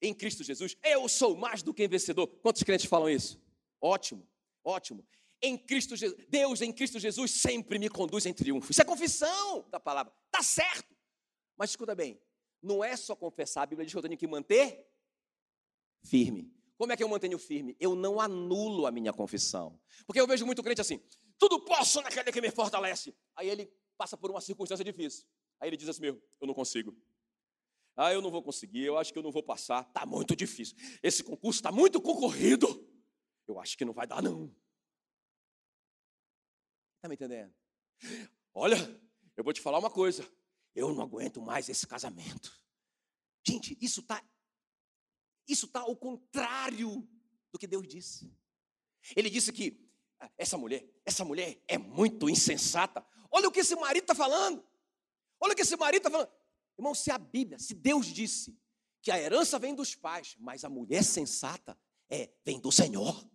em 0.00 0.12
Cristo 0.12 0.42
Jesus. 0.42 0.76
Eu 0.82 1.08
sou 1.08 1.36
mais 1.36 1.62
do 1.62 1.72
que 1.72 1.86
vencedor. 1.86 2.26
Quantos 2.26 2.64
crentes 2.64 2.86
falam 2.86 3.08
isso? 3.08 3.40
Ótimo, 3.80 4.28
ótimo. 4.64 5.06
Em 5.42 5.58
Cristo 5.58 5.96
Jesus, 5.96 6.24
Deus 6.28 6.60
em 6.60 6.72
Cristo 6.72 7.00
Jesus 7.00 7.32
sempre 7.32 7.78
me 7.78 7.88
conduz 7.88 8.24
em 8.26 8.32
triunfo. 8.32 8.70
Isso 8.70 8.80
é 8.80 8.84
confissão 8.84 9.68
da 9.68 9.80
palavra. 9.80 10.12
Tá 10.30 10.42
certo. 10.42 10.94
Mas 11.56 11.70
escuta 11.70 11.94
bem, 11.94 12.20
não 12.62 12.82
é 12.82 12.96
só 12.96 13.16
confessar, 13.16 13.62
a 13.62 13.66
Bíblia 13.66 13.84
diz 13.84 13.92
que 13.92 13.98
eu 13.98 14.02
tenho 14.02 14.16
que 14.16 14.26
manter 14.26 14.88
firme. 16.04 16.52
Como 16.76 16.92
é 16.92 16.96
que 16.96 17.02
eu 17.02 17.08
mantenho 17.08 17.38
firme? 17.38 17.76
Eu 17.78 17.94
não 17.94 18.20
anulo 18.20 18.86
a 18.86 18.90
minha 18.90 19.12
confissão. 19.12 19.78
Porque 20.06 20.20
eu 20.20 20.26
vejo 20.26 20.46
muito 20.46 20.62
crente 20.62 20.80
assim: 20.80 21.00
tudo 21.38 21.60
posso 21.60 22.00
naquele 22.02 22.30
que 22.32 22.40
me 22.40 22.50
fortalece. 22.50 23.14
Aí 23.36 23.48
ele 23.48 23.72
passa 23.96 24.16
por 24.16 24.30
uma 24.30 24.40
circunstância 24.40 24.84
difícil. 24.84 25.24
Aí 25.60 25.68
ele 25.68 25.76
diz 25.76 25.88
assim: 25.88 26.02
meu, 26.02 26.22
eu 26.40 26.46
não 26.46 26.54
consigo. 26.54 26.96
Ah, 27.96 28.12
eu 28.12 28.22
não 28.22 28.30
vou 28.30 28.42
conseguir, 28.42 28.84
eu 28.84 28.96
acho 28.96 29.12
que 29.12 29.18
eu 29.18 29.22
não 29.22 29.30
vou 29.30 29.42
passar. 29.42 29.86
Está 29.86 30.06
muito 30.06 30.34
difícil. 30.34 30.76
Esse 31.02 31.22
concurso 31.22 31.60
está 31.60 31.70
muito 31.70 32.00
concorrido. 32.00 32.88
Eu 33.46 33.60
acho 33.60 33.76
que 33.76 33.84
não 33.84 33.92
vai 33.92 34.06
dar, 34.06 34.22
não. 34.22 34.54
Está 37.02 37.08
me 37.08 37.16
entendendo? 37.16 37.52
Olha, 38.54 38.76
eu 39.36 39.42
vou 39.42 39.52
te 39.52 39.60
falar 39.60 39.80
uma 39.80 39.90
coisa. 39.90 40.24
Eu 40.72 40.94
não 40.94 41.02
aguento 41.02 41.42
mais 41.42 41.68
esse 41.68 41.84
casamento. 41.84 42.56
Gente, 43.44 43.76
isso 43.80 44.02
está 44.02 44.24
isso 45.48 45.66
está 45.66 45.80
ao 45.80 45.96
contrário 45.96 47.04
do 47.50 47.58
que 47.58 47.66
Deus 47.66 47.88
disse. 47.88 48.32
Ele 49.16 49.28
disse 49.28 49.52
que 49.52 49.84
ah, 50.20 50.30
essa 50.38 50.56
mulher, 50.56 50.88
essa 51.04 51.24
mulher 51.24 51.60
é 51.66 51.76
muito 51.76 52.30
insensata. 52.30 53.04
Olha 53.32 53.48
o 53.48 53.50
que 53.50 53.58
esse 53.58 53.74
marido 53.74 54.04
está 54.04 54.14
falando. 54.14 54.64
Olha 55.40 55.54
o 55.54 55.56
que 55.56 55.62
esse 55.62 55.76
marido 55.76 56.06
está 56.06 56.10
falando. 56.12 56.30
Irmão, 56.78 56.94
se 56.94 57.10
a 57.10 57.18
Bíblia, 57.18 57.58
se 57.58 57.74
Deus 57.74 58.06
disse 58.06 58.56
que 59.02 59.10
a 59.10 59.18
herança 59.18 59.58
vem 59.58 59.74
dos 59.74 59.96
pais, 59.96 60.36
mas 60.38 60.64
a 60.64 60.70
mulher 60.70 61.02
sensata 61.02 61.76
é 62.08 62.32
vem 62.44 62.60
do 62.60 62.70
Senhor. 62.70 63.28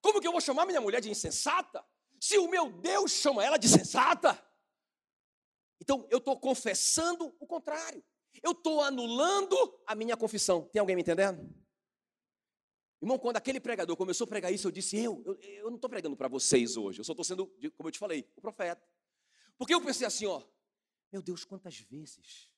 Como 0.00 0.20
que 0.20 0.26
eu 0.26 0.32
vou 0.32 0.40
chamar 0.40 0.66
minha 0.66 0.80
mulher 0.80 1.00
de 1.00 1.08
insensata? 1.08 1.88
Se 2.20 2.38
o 2.38 2.48
meu 2.48 2.70
Deus 2.70 3.12
chama 3.12 3.42
ela 3.42 3.56
de 3.56 3.66
sensata? 3.66 4.38
Então 5.80 6.06
eu 6.10 6.18
estou 6.18 6.38
confessando 6.38 7.34
o 7.40 7.46
contrário. 7.46 8.04
Eu 8.42 8.52
estou 8.52 8.82
anulando 8.82 9.56
a 9.86 9.94
minha 9.94 10.16
confissão. 10.16 10.68
Tem 10.68 10.78
alguém 10.78 10.94
me 10.94 11.02
entendendo? 11.02 11.42
Irmão, 13.02 13.18
quando 13.18 13.38
aquele 13.38 13.58
pregador 13.58 13.96
começou 13.96 14.26
a 14.26 14.28
pregar 14.28 14.52
isso, 14.52 14.68
eu 14.68 14.70
disse: 14.70 14.98
Eu, 14.98 15.22
eu, 15.24 15.34
eu 15.40 15.70
não 15.70 15.76
estou 15.76 15.88
pregando 15.88 16.14
para 16.14 16.28
vocês 16.28 16.76
hoje, 16.76 17.00
eu 17.00 17.04
só 17.04 17.12
estou 17.12 17.24
sendo, 17.24 17.46
como 17.74 17.88
eu 17.88 17.92
te 17.92 17.98
falei, 17.98 18.30
o 18.36 18.40
profeta. 18.42 18.86
Porque 19.56 19.74
eu 19.74 19.80
pensei 19.80 20.06
assim: 20.06 20.26
ó, 20.26 20.42
meu 21.10 21.22
Deus, 21.22 21.42
quantas 21.44 21.78
vezes 21.78 22.50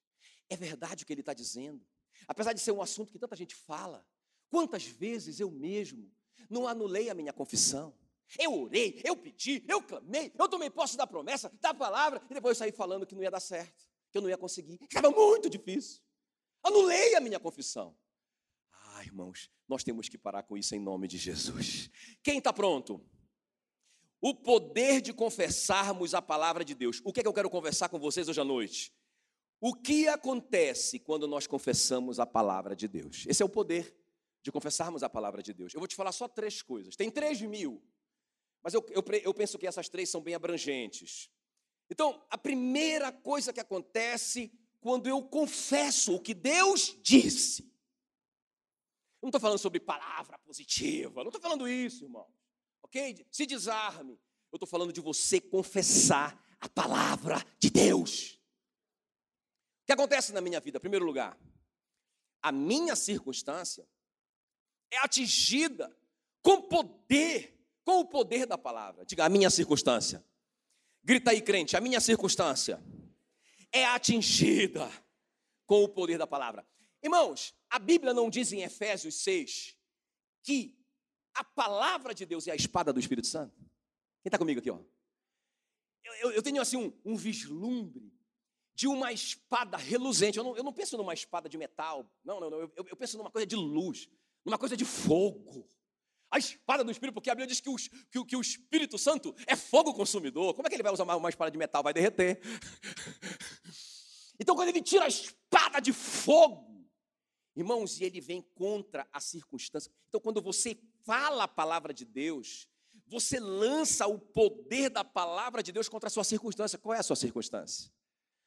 é 0.51 0.57
verdade 0.57 1.05
o 1.05 1.07
que 1.07 1.13
ele 1.13 1.21
está 1.21 1.33
dizendo, 1.33 1.87
apesar 2.27 2.53
de 2.53 2.61
ser 2.61 2.73
um 2.73 2.83
assunto 2.83 3.13
que 3.13 3.19
tanta 3.19 3.37
gente 3.37 3.55
fala, 3.55 4.05
quantas 4.51 4.85
vezes 4.85 5.39
eu 5.39 5.51
mesmo 5.51 6.13
não 6.51 6.67
anulei 6.67 7.09
a 7.09 7.15
minha 7.15 7.33
confissão. 7.33 7.97
Eu 8.39 8.63
orei, 8.63 9.01
eu 9.05 9.17
pedi, 9.17 9.65
eu 9.69 9.83
clamei, 9.83 10.33
eu 10.39 10.49
tomei 10.49 10.71
posse 10.71 10.97
da 10.97 11.07
promessa, 11.07 11.51
da 11.61 11.75
palavra, 11.75 12.23
e 12.31 12.35
depois 12.35 12.57
eu 12.57 12.59
saí 12.59 12.73
falando 12.73 13.07
que 13.07 13.15
não 13.15 13.23
ia 13.23 13.31
dar 13.31 13.41
certo 13.41 13.93
que 14.13 14.19
eu 14.19 14.23
não 14.23 14.29
ia 14.29 14.37
conseguir. 14.37 14.79
Estava 14.83 15.11
muito 15.11 15.49
difícil. 15.49 16.01
Anulei 16.63 17.15
a 17.17 17.21
minha 17.21 17.41
confissão. 17.41 17.97
Ah, 18.71 19.03
irmãos, 19.03 19.51
nós 19.67 19.83
temos 19.83 20.09
que 20.09 20.19
parar 20.19 20.43
com 20.43 20.57
isso 20.57 20.75
em 20.75 20.79
nome 20.79 21.09
de 21.09 21.17
Jesus. 21.17 21.91
Quem 22.23 22.39
está 22.39 22.53
pronto? 22.53 23.05
O 24.21 24.35
poder 24.35 25.01
de 25.01 25.13
confessarmos 25.13 26.15
a 26.15 26.23
palavra 26.23 26.65
de 26.65 26.75
Deus. 26.75 27.01
O 27.05 27.13
que 27.13 27.21
é 27.21 27.23
que 27.23 27.29
eu 27.29 27.33
quero 27.33 27.51
conversar 27.51 27.89
com 27.89 27.99
vocês 27.99 28.29
hoje 28.29 28.41
à 28.41 28.45
noite? 28.45 28.95
O 29.61 29.75
que 29.75 30.07
acontece 30.07 31.01
quando 31.01 31.27
nós 31.27 31.47
confessamos 31.47 32.21
a 32.21 32.27
palavra 32.27 32.77
de 32.77 32.87
Deus? 32.87 33.25
Esse 33.27 33.43
é 33.43 33.47
o 33.47 33.49
poder 33.49 33.97
de 34.43 34.53
confessarmos 34.53 35.03
a 35.03 35.09
palavra 35.09 35.43
de 35.43 35.55
Deus. 35.55 35.73
Eu 35.73 35.81
vou 35.81 35.89
te 35.89 35.97
falar 35.97 36.13
só 36.13 36.29
três 36.29 36.63
coisas. 36.63 36.95
Tem 36.97 37.11
três 37.11 37.41
mil, 37.41 37.83
mas 38.63 38.75
eu, 38.75 38.85
eu, 38.91 39.03
eu 39.23 39.35
penso 39.35 39.59
que 39.59 39.67
essas 39.67 39.89
três 39.89 40.09
são 40.09 40.21
bem 40.21 40.35
abrangentes. 40.35 41.31
Então, 41.91 42.25
a 42.31 42.39
primeira 42.39 43.13
coisa 43.13 43.53
que 43.53 43.61
acontece 43.61 44.53
quando 44.81 45.09
eu 45.09 45.23
confesso 45.23 46.17
o 46.17 46.21
que 46.21 46.35
Deus 46.35 46.99
disse. 47.03 47.63
Eu 49.21 49.27
não 49.27 49.29
estou 49.29 49.41
falando 49.41 49.59
sobre 49.59 49.79
palavra 49.79 50.39
positiva, 50.39 51.23
não 51.23 51.29
estou 51.29 51.41
falando 51.41 51.69
isso, 51.69 52.05
irmão. 52.05 52.27
Ok? 52.83 53.27
Se 53.31 53.47
desarme. 53.47 54.21
Eu 54.51 54.57
estou 54.57 54.67
falando 54.67 54.93
de 54.93 55.01
você 55.01 55.41
confessar 55.41 56.39
a 56.61 56.69
palavra 56.69 57.37
de 57.59 57.71
Deus. 57.71 58.35
O 59.83 59.87
que 59.87 59.93
acontece 59.93 60.33
na 60.33 60.41
minha 60.41 60.61
vida? 60.61 60.79
Em 60.79 60.81
primeiro 60.81 61.05
lugar, 61.05 61.39
a 62.43 62.53
minha 62.53 62.97
circunstância 62.97 63.89
é 64.91 64.99
atingida 64.99 65.97
com 66.43 66.61
poder, 66.63 67.62
com 67.85 68.01
o 68.01 68.05
poder 68.05 68.47
da 68.47 68.57
palavra. 68.57 69.05
Diga, 69.05 69.25
a 69.25 69.29
minha 69.29 69.51
circunstância 69.51 70.25
Grita 71.05 71.33
aí, 71.33 71.43
crente, 71.43 71.77
a 71.77 71.81
minha 71.81 72.01
circunstância 72.01 72.81
é 73.73 73.85
atingida 73.85 74.89
com 75.67 75.83
o 75.83 75.89
poder 75.89 76.17
da 76.17 76.27
palavra. 76.27 76.65
Irmãos, 77.03 77.55
a 77.69 77.79
Bíblia 77.79 78.15
não 78.15 78.31
diz 78.31 78.53
em 78.53 78.63
Efésios 78.63 79.17
6 79.25 79.77
que 80.45 80.79
a 81.35 81.43
palavra 81.43 82.15
de 82.15 82.25
Deus 82.25 82.47
é 82.47 82.53
a 82.53 82.55
espada 82.55 82.93
do 82.93 83.01
Espírito 83.01 83.27
Santo? 83.27 83.57
Quem 84.23 84.29
está 84.29 84.39
comigo 84.39 84.61
aqui, 84.61 84.71
ó? 84.71 84.79
Eu, 86.05 86.15
eu, 86.15 86.31
eu 86.33 86.43
tenho 86.43 86.63
assim 86.63 86.77
um, 86.77 86.93
um, 87.05 87.17
vislumbre 87.17 88.13
de 88.73 88.87
uma 88.87 89.13
espada 89.13 89.77
reluzente. 89.77 90.39
Eu 90.39 90.45
não, 90.45 90.57
eu 90.57 90.63
não 90.63 90.73
penso 90.73 90.97
numa 90.97 91.15
espada 91.15 91.49
de 91.49 91.59
metal, 91.59 92.09
não, 92.25 92.39
não, 92.39 92.49
não. 92.49 92.61
Eu, 92.61 92.73
eu 92.77 92.97
penso 92.97 93.19
numa 93.19 93.31
coisa 93.31 93.47
de 93.47 93.57
luz, 93.57 94.09
numa 94.45 94.59
coisa 94.59 94.77
de 94.77 94.85
fogo 94.85 95.69
a 96.33 96.39
espada 96.39 96.83
do 96.83 96.91
Espírito, 96.91 97.13
porque 97.13 97.29
a 97.29 97.35
Bíblia 97.35 97.47
diz 97.47 97.61
que 97.61 97.69
o, 97.69 97.77
que, 97.77 98.25
que 98.25 98.37
o 98.37 98.41
Espírito 98.41 98.97
Santo 98.97 99.35
é 99.47 99.55
fogo 99.55 99.93
consumidor. 99.93 100.55
Como 100.55 100.67
é 100.67 100.71
que 100.71 100.75
ele 100.75 100.83
vai 100.83 100.91
usar 100.91 101.05
uma, 101.05 101.15
uma 101.15 101.29
espada 101.29 101.51
de 101.51 101.59
metal? 101.59 101.83
Vai 101.83 101.93
derreter. 101.93 102.41
Então, 104.41 104.57
quando 104.57 104.71
ele 104.71 104.81
tira 104.81 105.05
a 105.05 105.09
espada 105.09 105.79
de 105.79 105.93
fogo, 105.93 106.89
irmãos, 107.55 108.01
e 108.01 108.05
ele 108.05 108.19
vem 108.19 108.41
contra 108.55 109.07
a 109.13 109.21
circunstância. 109.21 109.93
Então, 110.09 110.21
quando 110.21 110.41
você 110.41 110.77
fala 111.05 111.45
a 111.45 111.49
palavra 111.49 111.93
de 111.93 112.07
Deus, 112.07 112.67
você 113.07 113.39
lança 113.39 114.07
o 114.07 114.19
poder 114.19 114.89
da 114.89 115.05
palavra 115.05 115.63
de 115.63 115.71
Deus 115.71 115.87
contra 115.87 116.07
a 116.07 116.11
sua 116.11 116.25
circunstância. 116.25 116.79
Qual 116.79 116.95
é 116.95 116.99
a 116.99 117.03
sua 117.03 117.15
circunstância? 117.15 117.93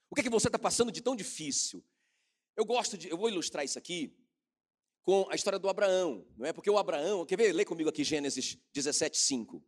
O 0.09 0.15
que 0.15 0.21
é 0.21 0.23
que 0.23 0.29
você 0.29 0.47
está 0.47 0.57
passando 0.57 0.91
de 0.91 1.01
tão 1.01 1.15
difícil? 1.15 1.85
Eu 2.57 2.65
gosto 2.65 2.97
de, 2.97 3.07
eu 3.07 3.17
vou 3.17 3.29
ilustrar 3.29 3.63
isso 3.63 3.77
aqui 3.77 4.11
com 5.05 5.29
a 5.29 5.35
história 5.35 5.59
do 5.59 5.69
Abraão, 5.69 6.27
não 6.35 6.47
é? 6.47 6.51
Porque 6.51 6.69
o 6.69 6.79
Abraão, 6.79 7.25
quer 7.27 7.37
ver? 7.37 7.53
Lê 7.53 7.63
comigo 7.63 7.87
aqui 7.87 8.03
Gênesis 8.03 8.57
17, 8.73 9.15
5. 9.15 9.63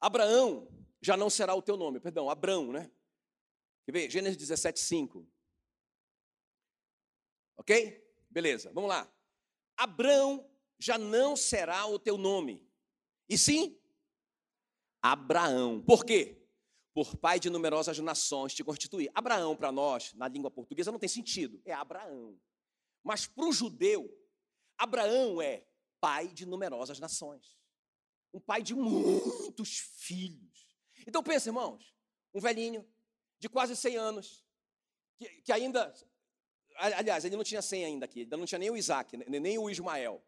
Abraão 0.00 0.68
já 1.00 1.16
não 1.16 1.28
será 1.28 1.52
o 1.52 1.60
teu 1.60 1.76
nome, 1.76 1.98
perdão, 1.98 2.30
Abrão, 2.30 2.72
né? 2.72 2.90
Quer 3.84 3.92
ver? 3.92 4.10
Gênesis 4.10 4.36
17, 4.36 4.78
5. 4.78 5.28
Ok? 7.56 8.08
Beleza, 8.30 8.72
vamos 8.72 8.88
lá. 8.88 9.12
Abrão 9.76 10.48
já 10.78 10.96
não 10.96 11.36
será 11.36 11.84
o 11.86 11.98
teu 11.98 12.16
nome, 12.16 12.64
e 13.28 13.36
sim 13.36 13.76
Abraão. 15.02 15.82
Por 15.82 16.04
quê? 16.04 16.40
Por 16.94 17.16
pai 17.16 17.40
de 17.40 17.50
numerosas 17.50 17.98
nações 17.98 18.54
te 18.54 18.62
constituir. 18.62 19.10
Abraão, 19.12 19.56
para 19.56 19.72
nós, 19.72 20.14
na 20.14 20.28
língua 20.28 20.52
portuguesa, 20.52 20.92
não 20.92 21.00
tem 21.00 21.08
sentido, 21.08 21.60
é 21.64 21.72
Abraão. 21.72 22.38
Mas 23.02 23.26
para 23.26 23.46
o 23.46 23.52
judeu, 23.52 24.08
Abraão 24.78 25.40
é 25.40 25.64
pai 26.00 26.28
de 26.28 26.46
numerosas 26.46 26.98
nações. 26.98 27.58
Um 28.32 28.40
pai 28.40 28.62
de 28.62 28.74
muitos 28.74 29.78
filhos. 29.78 30.76
Então 31.06 31.22
pensa, 31.22 31.48
irmãos, 31.48 31.94
um 32.34 32.40
velhinho 32.40 32.86
de 33.38 33.48
quase 33.48 33.76
100 33.76 33.96
anos, 33.96 34.44
que, 35.18 35.28
que 35.42 35.52
ainda, 35.52 35.92
aliás, 36.76 37.24
ele 37.24 37.36
não 37.36 37.44
tinha 37.44 37.60
100 37.60 37.84
ainda 37.84 38.04
aqui, 38.04 38.20
ainda 38.20 38.36
não 38.36 38.46
tinha 38.46 38.58
nem 38.58 38.70
o 38.70 38.76
Isaac, 38.76 39.16
nem 39.16 39.58
o 39.58 39.68
Ismael. 39.68 40.24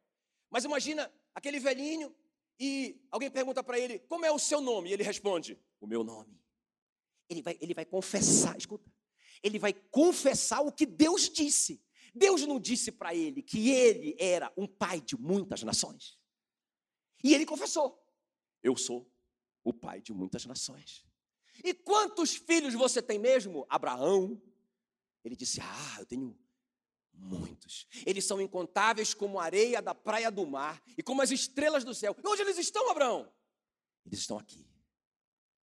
Mas 0.50 0.64
imagina 0.64 1.12
aquele 1.34 1.58
velhinho 1.58 2.14
e 2.58 3.00
alguém 3.10 3.30
pergunta 3.30 3.62
para 3.62 3.78
ele, 3.78 3.98
como 4.00 4.24
é 4.24 4.30
o 4.30 4.38
seu 4.38 4.60
nome? 4.60 4.90
E 4.90 4.92
ele 4.92 5.02
responde, 5.02 5.58
o 5.80 5.86
meu 5.86 6.04
nome. 6.04 6.40
Ele 7.28 7.42
vai, 7.42 7.58
ele 7.60 7.74
vai 7.74 7.84
confessar, 7.84 8.56
escuta, 8.56 8.90
ele 9.42 9.58
vai 9.58 9.72
confessar 9.72 10.60
o 10.60 10.72
que 10.72 10.86
Deus 10.86 11.28
disse. 11.28 11.83
Deus 12.14 12.46
não 12.46 12.60
disse 12.60 12.92
para 12.92 13.14
ele 13.14 13.42
que 13.42 13.70
ele 13.70 14.16
era 14.18 14.52
um 14.56 14.66
pai 14.66 15.00
de 15.00 15.16
muitas 15.16 15.62
nações. 15.62 16.18
E 17.22 17.34
ele 17.34 17.44
confessou. 17.44 18.00
Eu 18.62 18.76
sou 18.76 19.10
o 19.64 19.72
pai 19.72 20.00
de 20.00 20.12
muitas 20.12 20.46
nações. 20.46 21.04
E 21.64 21.74
quantos 21.74 22.34
filhos 22.34 22.74
você 22.74 23.02
tem 23.02 23.18
mesmo? 23.18 23.66
Abraão. 23.68 24.40
Ele 25.24 25.34
disse: 25.34 25.60
Ah, 25.60 25.96
eu 25.98 26.06
tenho 26.06 26.38
muitos. 27.12 27.86
Eles 28.06 28.24
são 28.24 28.40
incontáveis 28.40 29.14
como 29.14 29.38
a 29.38 29.44
areia 29.44 29.80
da 29.80 29.94
praia 29.94 30.30
do 30.30 30.46
mar 30.46 30.82
e 30.96 31.02
como 31.02 31.22
as 31.22 31.30
estrelas 31.30 31.84
do 31.84 31.94
céu. 31.94 32.14
E 32.22 32.28
onde 32.28 32.42
eles 32.42 32.58
estão, 32.58 32.90
Abraão? 32.90 33.32
Eles 34.04 34.20
estão 34.20 34.38
aqui, 34.38 34.66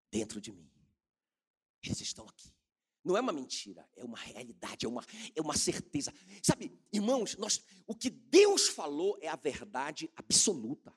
dentro 0.09 0.41
de 0.41 0.51
mim. 0.51 0.69
Eles 1.83 2.01
estão 2.01 2.27
aqui. 2.27 2.51
Não 3.03 3.17
é 3.17 3.21
uma 3.21 3.33
mentira, 3.33 3.87
é 3.95 4.03
uma 4.03 4.17
realidade, 4.17 4.85
é 4.85 4.89
uma, 4.89 5.03
é 5.35 5.41
uma 5.41 5.57
certeza. 5.57 6.13
Sabe, 6.43 6.71
irmãos, 6.93 7.35
nós, 7.37 7.63
o 7.87 7.95
que 7.95 8.09
Deus 8.09 8.67
falou 8.67 9.17
é 9.21 9.27
a 9.27 9.35
verdade 9.35 10.09
absoluta. 10.15 10.95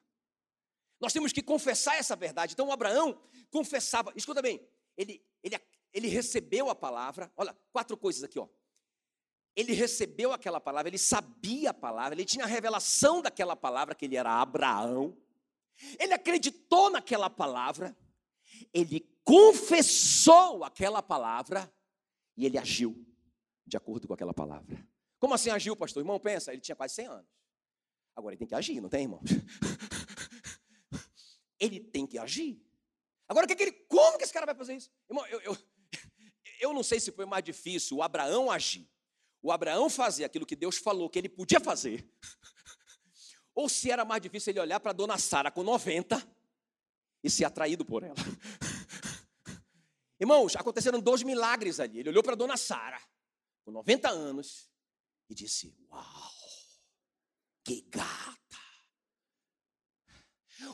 Nós 1.01 1.13
temos 1.13 1.33
que 1.33 1.43
confessar 1.43 1.97
essa 1.97 2.15
verdade. 2.15 2.53
Então, 2.53 2.71
Abraão 2.71 3.19
confessava, 3.51 4.13
escuta 4.17 4.43
bem, 4.43 4.61
ele, 4.97 5.25
ele, 5.43 5.59
ele 5.93 6.09
recebeu 6.09 6.69
a 6.69 6.75
palavra, 6.75 7.33
olha, 7.37 7.57
quatro 7.73 7.97
coisas 7.97 8.23
aqui, 8.23 8.39
ó. 8.39 8.49
Ele 9.57 9.73
recebeu 9.73 10.33
aquela 10.33 10.61
palavra, 10.61 10.91
ele 10.91 10.99
sabia 10.99 11.71
a 11.71 11.75
palavra, 11.75 12.15
ele 12.15 12.25
tinha 12.25 12.45
a 12.45 12.49
revelação 12.49 13.23
daquela 13.23 13.55
palavra, 13.55 13.95
que 13.95 14.05
ele 14.05 14.17
era 14.17 14.41
Abraão. 14.41 15.17
Ele 15.99 16.13
acreditou 16.13 16.91
naquela 16.91 17.31
palavra, 17.31 17.97
ele 18.73 19.01
confessou 19.25 20.65
aquela 20.65 21.03
palavra 21.03 21.73
e 22.37 22.47
ele 22.47 22.59
agiu 22.59 23.05
de 23.67 23.76
acordo 23.76 24.07
com 24.07 24.14
aquela 24.14 24.35
palavra. 24.35 24.87
Como 25.19 25.35
assim 25.35 25.50
agiu, 25.50 25.76
pastor? 25.76 26.03
Irmão, 26.03 26.21
pensa, 26.21 26.53
ele 26.53 26.61
tinha 26.61 26.76
quase 26.76 26.95
100 26.95 27.07
anos. 27.07 27.26
Agora 28.14 28.35
ele 28.35 28.38
tem 28.38 28.47
que 28.47 28.55
agir, 28.55 28.81
não 28.81 28.88
tem, 28.88 29.03
irmão? 29.03 29.21
ele 31.59 31.81
tem 31.81 32.07
que 32.07 32.19
agir. 32.19 32.61
Agora, 33.26 33.47
que 33.47 33.57
que 33.57 33.62
ele, 33.62 33.73
como 33.73 34.19
que 34.19 34.25
esse 34.25 34.33
cara 34.33 34.47
vai 34.47 34.55
fazer 34.55 34.76
isso? 34.76 34.91
Irmão, 35.09 35.26
eu, 35.26 35.41
eu, 35.41 35.57
eu 36.61 36.73
não 36.73 36.83
sei 36.83 37.00
se 37.00 37.11
foi 37.11 37.25
mais 37.25 37.43
difícil 37.43 37.97
o 37.97 38.03
Abraão 38.03 38.50
agir, 38.50 38.88
o 39.43 39.50
Abraão 39.50 39.88
fazer 39.88 40.25
aquilo 40.25 40.47
que 40.47 40.57
Deus 40.57 40.76
falou 40.76 41.09
que 41.09 41.19
ele 41.19 41.29
podia 41.29 41.61
fazer, 41.61 42.09
ou 43.55 43.69
se 43.69 43.91
era 43.91 44.05
mais 44.05 44.23
difícil 44.23 44.53
ele 44.53 44.61
olhar 44.61 44.81
para 44.81 44.91
a 44.91 44.95
dona 44.95 45.19
Sara 45.19 45.50
com 45.50 45.62
90 45.62 46.23
e 47.23 47.31
ser 47.31 47.45
atraído 47.45 47.85
por 47.85 48.03
ela. 48.03 48.14
Irmãos, 50.18 50.54
aconteceram 50.56 51.00
dois 51.00 51.23
milagres 51.23 51.80
ali. 51.80 52.00
Ele 52.00 52.11
olhou 52.11 52.23
para 52.23 52.35
a 52.35 52.37
dona 52.37 52.56
Sara, 52.56 53.00
com 53.64 53.73
90 53.73 54.09
anos, 54.09 54.71
e 55.28 55.35
disse: 55.35 55.76
Uau, 55.90 56.33
que 57.64 57.83
gata! 57.83 58.35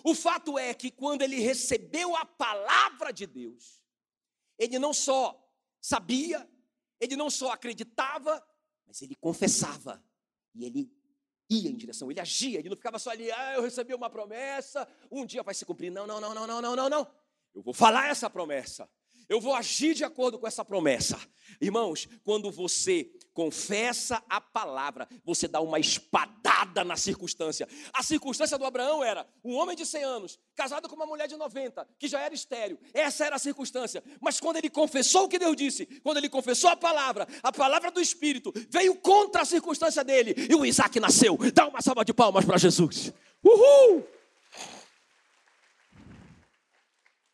O 0.04 0.14
fato 0.14 0.58
é 0.58 0.74
que 0.74 0.90
quando 0.90 1.22
ele 1.22 1.40
recebeu 1.40 2.14
a 2.14 2.24
palavra 2.24 3.12
de 3.12 3.26
Deus, 3.26 3.82
ele 4.58 4.78
não 4.78 4.92
só 4.92 5.36
sabia, 5.80 6.48
ele 7.00 7.16
não 7.16 7.30
só 7.30 7.52
acreditava, 7.52 8.46
mas 8.86 9.00
ele 9.02 9.14
confessava. 9.16 10.04
E 10.54 10.64
ele 10.64 10.92
ia 11.48 11.70
em 11.70 11.76
direção, 11.76 12.10
ele 12.10 12.20
agia, 12.20 12.58
ele 12.58 12.68
não 12.68 12.76
ficava 12.76 12.98
só 12.98 13.10
ali, 13.10 13.30
ah, 13.32 13.54
eu 13.54 13.62
recebi 13.62 13.94
uma 13.94 14.10
promessa, 14.10 14.86
um 15.10 15.24
dia 15.24 15.42
vai 15.42 15.54
se 15.54 15.64
cumprir. 15.64 15.90
Não, 15.90 16.06
não, 16.06 16.20
não, 16.20 16.34
não, 16.34 16.46
não, 16.46 16.62
não, 16.62 16.76
não, 16.76 16.88
não. 16.88 17.14
Eu 17.54 17.62
vou 17.62 17.74
falar 17.74 18.08
essa 18.08 18.28
promessa 18.28 18.88
eu 19.30 19.40
vou 19.40 19.54
agir 19.54 19.94
de 19.94 20.02
acordo 20.02 20.40
com 20.40 20.46
essa 20.46 20.64
promessa. 20.64 21.16
Irmãos, 21.60 22.08
quando 22.24 22.50
você 22.50 23.08
confessa 23.32 24.20
a 24.28 24.40
palavra, 24.40 25.08
você 25.24 25.46
dá 25.46 25.60
uma 25.60 25.78
espadada 25.78 26.82
na 26.82 26.96
circunstância. 26.96 27.68
A 27.92 28.02
circunstância 28.02 28.58
do 28.58 28.64
Abraão 28.64 29.04
era 29.04 29.24
um 29.44 29.54
homem 29.54 29.76
de 29.76 29.86
100 29.86 30.02
anos, 30.02 30.38
casado 30.56 30.88
com 30.88 30.96
uma 30.96 31.06
mulher 31.06 31.28
de 31.28 31.36
90, 31.36 31.86
que 31.96 32.08
já 32.08 32.20
era 32.20 32.34
estéreo. 32.34 32.76
Essa 32.92 33.24
era 33.24 33.36
a 33.36 33.38
circunstância. 33.38 34.02
Mas 34.20 34.40
quando 34.40 34.56
ele 34.56 34.68
confessou 34.68 35.26
o 35.26 35.28
que 35.28 35.38
Deus 35.38 35.56
disse, 35.56 35.86
quando 36.02 36.16
ele 36.16 36.28
confessou 36.28 36.68
a 36.68 36.76
palavra, 36.76 37.28
a 37.40 37.52
palavra 37.52 37.92
do 37.92 38.00
Espírito 38.00 38.52
veio 38.68 38.96
contra 38.96 39.42
a 39.42 39.44
circunstância 39.44 40.02
dele 40.02 40.34
e 40.50 40.54
o 40.56 40.66
Isaac 40.66 40.98
nasceu. 40.98 41.38
Dá 41.54 41.68
uma 41.68 41.80
salva 41.80 42.04
de 42.04 42.12
palmas 42.12 42.44
para 42.44 42.58
Jesus. 42.58 43.12
Uhul! 43.44 44.19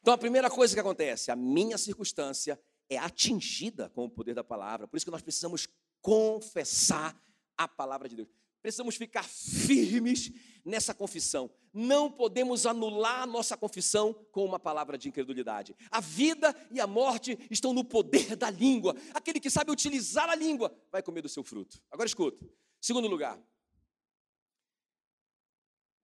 Então 0.07 0.15
a 0.15 0.19
primeira 0.19 0.49
coisa 0.49 0.73
que 0.73 0.79
acontece, 0.79 1.33
a 1.33 1.35
minha 1.35 1.77
circunstância 1.77 2.61
é 2.89 2.97
atingida 2.97 3.91
com 3.91 4.05
o 4.05 4.09
poder 4.09 4.35
da 4.35 4.45
palavra. 4.45 4.87
Por 4.87 4.97
isso 4.97 5.05
que 5.05 5.11
nós 5.11 5.21
precisamos 5.21 5.67
confessar 6.01 7.21
a 7.59 7.67
palavra 7.67 8.09
de 8.09 8.15
Deus. 8.15 8.29
Precisamos 8.63 8.95
ficar 8.95 9.25
firmes 9.25 10.31
nessa 10.65 10.95
confissão. 10.95 11.51
Não 11.75 12.09
podemos 12.09 12.67
anular 12.67 13.27
nossa 13.27 13.57
confissão 13.57 14.15
com 14.31 14.45
uma 14.45 14.61
palavra 14.61 14.97
de 14.97 15.09
incredulidade. 15.09 15.75
A 15.91 16.01
vida 16.01 16.55
e 16.71 16.79
a 16.79 16.87
morte 16.87 17.37
estão 17.51 17.73
no 17.73 17.83
poder 17.83 18.37
da 18.37 18.49
língua. 18.49 18.95
Aquele 19.13 19.41
que 19.41 19.51
sabe 19.51 19.73
utilizar 19.73 20.31
a 20.31 20.37
língua 20.37 20.73
vai 20.93 21.03
comer 21.03 21.23
do 21.23 21.29
seu 21.29 21.43
fruto. 21.43 21.83
Agora 21.91 22.07
escuta. 22.07 22.49
Segundo 22.81 23.09
lugar. 23.09 23.37
O 23.37 23.43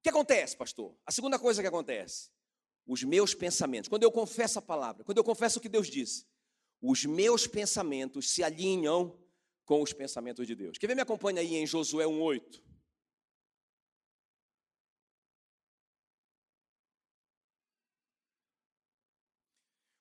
que 0.03 0.09
acontece, 0.09 0.57
pastor? 0.57 0.93
A 1.07 1.13
segunda 1.13 1.39
coisa 1.39 1.63
que 1.63 1.69
acontece 1.69 2.33
os 2.87 3.03
meus 3.03 3.35
pensamentos, 3.35 3.89
quando 3.89 4.03
eu 4.03 4.11
confesso 4.11 4.59
a 4.59 4.63
palavra, 4.63 5.05
quando 5.05 5.19
eu 5.19 5.25
confesso 5.25 5.59
o 5.59 5.63
que 5.63 5.69
Deus 5.69 5.89
disse, 5.89 6.27
os 6.81 7.05
meus 7.05 7.47
pensamentos 7.47 8.31
se 8.31 8.43
alinham 8.43 9.19
com 9.65 9.81
os 9.83 9.93
pensamentos 9.93 10.47
de 10.47 10.55
Deus. 10.55 10.79
Quer 10.79 10.89
ver? 10.89 10.97
Me 10.97 11.03
acompanha 11.03 11.41
aí 11.41 11.55
em 11.55 11.67
Josué 11.67 12.05
1,8. 12.05 12.63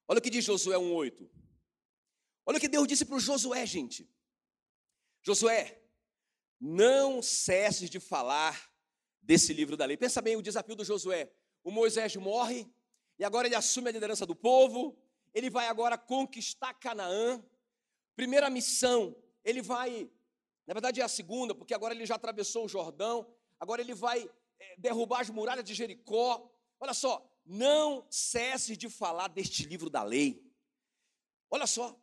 Olha 0.08 0.20
o 0.20 0.22
que 0.22 0.30
diz 0.30 0.44
Josué 0.44 0.76
1,8. 0.76 1.30
Olha 2.46 2.58
o 2.58 2.60
que 2.60 2.68
Deus 2.68 2.88
disse 2.88 3.06
para 3.06 3.16
o 3.16 3.20
Josué, 3.20 3.66
gente. 3.66 4.10
Josué, 5.22 5.82
não 6.60 7.22
cesses 7.22 7.90
de 7.90 8.00
falar 8.00 8.70
desse 9.22 9.54
livro 9.54 9.78
da 9.78 9.86
lei. 9.86 9.96
Pensa 9.96 10.22
bem 10.22 10.36
o 10.36 10.42
desafio 10.42 10.76
do 10.76 10.84
Josué 10.84 11.32
o 11.64 11.72
Moisés 11.72 12.16
morre, 12.16 12.68
e 13.18 13.24
agora 13.24 13.48
ele 13.48 13.56
assume 13.56 13.90
a 13.90 13.92
liderança 13.92 14.26
do 14.26 14.36
povo, 14.36 14.98
ele 15.34 15.50
vai 15.50 15.68
agora 15.68 15.98
conquistar 15.98 16.74
Canaã. 16.74 17.44
Primeira 18.16 18.50
missão, 18.50 19.16
ele 19.44 19.62
vai, 19.62 20.10
na 20.68 20.74
verdade 20.74 21.02
é 21.02 21.04
a 21.04 21.08
segunda, 21.08 21.56
porque 21.56 21.74
agora 21.74 21.94
ele 21.94 22.06
já 22.06 22.16
atravessou 22.16 22.66
o 22.66 22.68
Jordão, 22.68 23.28
agora 23.60 23.82
ele 23.82 23.94
vai 23.94 24.30
é, 24.60 24.76
derrubar 24.78 25.22
as 25.22 25.30
muralhas 25.30 25.64
de 25.64 25.74
Jericó. 25.74 26.52
Olha 26.80 26.94
só, 26.94 27.26
não 27.46 28.06
cesse 28.10 28.76
de 28.76 28.90
falar 28.90 29.28
deste 29.28 29.66
livro 29.66 29.90
da 29.90 30.04
lei. 30.04 30.44
Olha 31.50 31.68
só, 31.68 31.96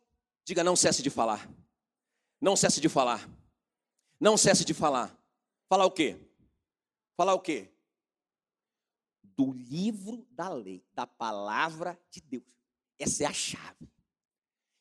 diga: 0.43 0.63
não 0.63 0.75
cesse 0.75 1.01
de 1.01 1.09
falar. 1.09 1.49
Não 2.41 2.55
cesse 2.55 2.79
de 2.79 2.87
falar. 2.87 3.29
Não 4.19 4.37
cesse 4.37 4.63
de 4.63 4.73
falar. 4.73 5.15
Falar 5.67 5.85
o 5.85 5.91
quê? 5.91 6.17
Falar 7.15 7.33
o 7.33 7.39
quê? 7.39 7.69
Do 9.39 9.53
livro 9.53 10.27
da 10.31 10.49
lei, 10.49 10.85
da 10.91 11.07
palavra 11.07 11.97
de 12.11 12.19
Deus. 12.19 12.59
Essa 12.99 13.23
é 13.23 13.25
a 13.25 13.31
chave. 13.31 13.89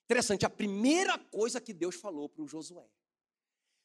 Interessante, 0.05 0.45
a 0.45 0.51
primeira 0.51 1.17
coisa 1.17 1.61
que 1.61 1.73
Deus 1.73 1.95
falou 1.95 2.29
para 2.29 2.43
o 2.43 2.49
Josué: 2.49 2.91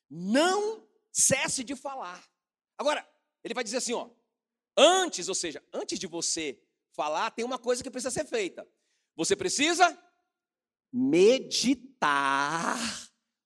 não 0.09 0.89
cesse 1.11 1.63
de 1.63 1.75
falar. 1.75 2.27
Agora, 2.75 3.07
ele 3.43 3.53
vai 3.53 3.63
dizer 3.63 3.77
assim, 3.77 3.93
ó, 3.93 4.09
antes, 4.75 5.29
ou 5.29 5.35
seja, 5.35 5.63
antes 5.71 5.99
de 5.99 6.07
você 6.07 6.59
falar, 6.89 7.29
tem 7.29 7.45
uma 7.45 7.59
coisa 7.59 7.83
que 7.83 7.91
precisa 7.91 8.09
ser 8.09 8.25
feita. 8.25 8.67
Você 9.15 9.35
precisa 9.35 9.95
meditar 10.91 12.79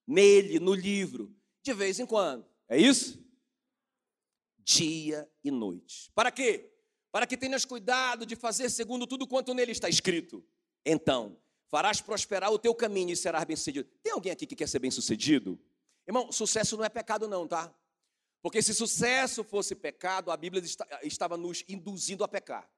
nele, 0.06 0.58
no 0.58 0.72
livro, 0.72 1.36
de 1.62 1.74
vez 1.74 2.00
em 2.00 2.06
quando. 2.06 2.48
É 2.66 2.78
isso? 2.78 3.22
Dia 4.56 5.30
e 5.44 5.50
noite. 5.50 6.10
Para 6.14 6.32
quê? 6.32 6.77
Para 7.10 7.26
que 7.26 7.36
tenhas 7.36 7.64
cuidado 7.64 8.26
de 8.26 8.36
fazer 8.36 8.70
segundo 8.70 9.06
tudo 9.06 9.26
quanto 9.26 9.54
nele 9.54 9.72
está 9.72 9.88
escrito. 9.88 10.44
Então, 10.84 11.36
farás 11.66 12.00
prosperar 12.00 12.52
o 12.52 12.58
teu 12.58 12.74
caminho 12.74 13.10
e 13.10 13.16
serás 13.16 13.44
bem-sucedido. 13.44 13.88
Tem 14.02 14.12
alguém 14.12 14.32
aqui 14.32 14.46
que 14.46 14.56
quer 14.56 14.68
ser 14.68 14.78
bem-sucedido? 14.78 15.58
Irmão, 16.06 16.30
sucesso 16.32 16.76
não 16.76 16.84
é 16.84 16.88
pecado 16.88 17.26
não, 17.26 17.46
tá? 17.46 17.74
Porque 18.42 18.62
se 18.62 18.74
sucesso 18.74 19.42
fosse 19.42 19.74
pecado, 19.74 20.30
a 20.30 20.36
Bíblia 20.36 20.62
estava 21.02 21.36
nos 21.36 21.64
induzindo 21.68 22.22
a 22.24 22.28
pecar. 22.28 22.70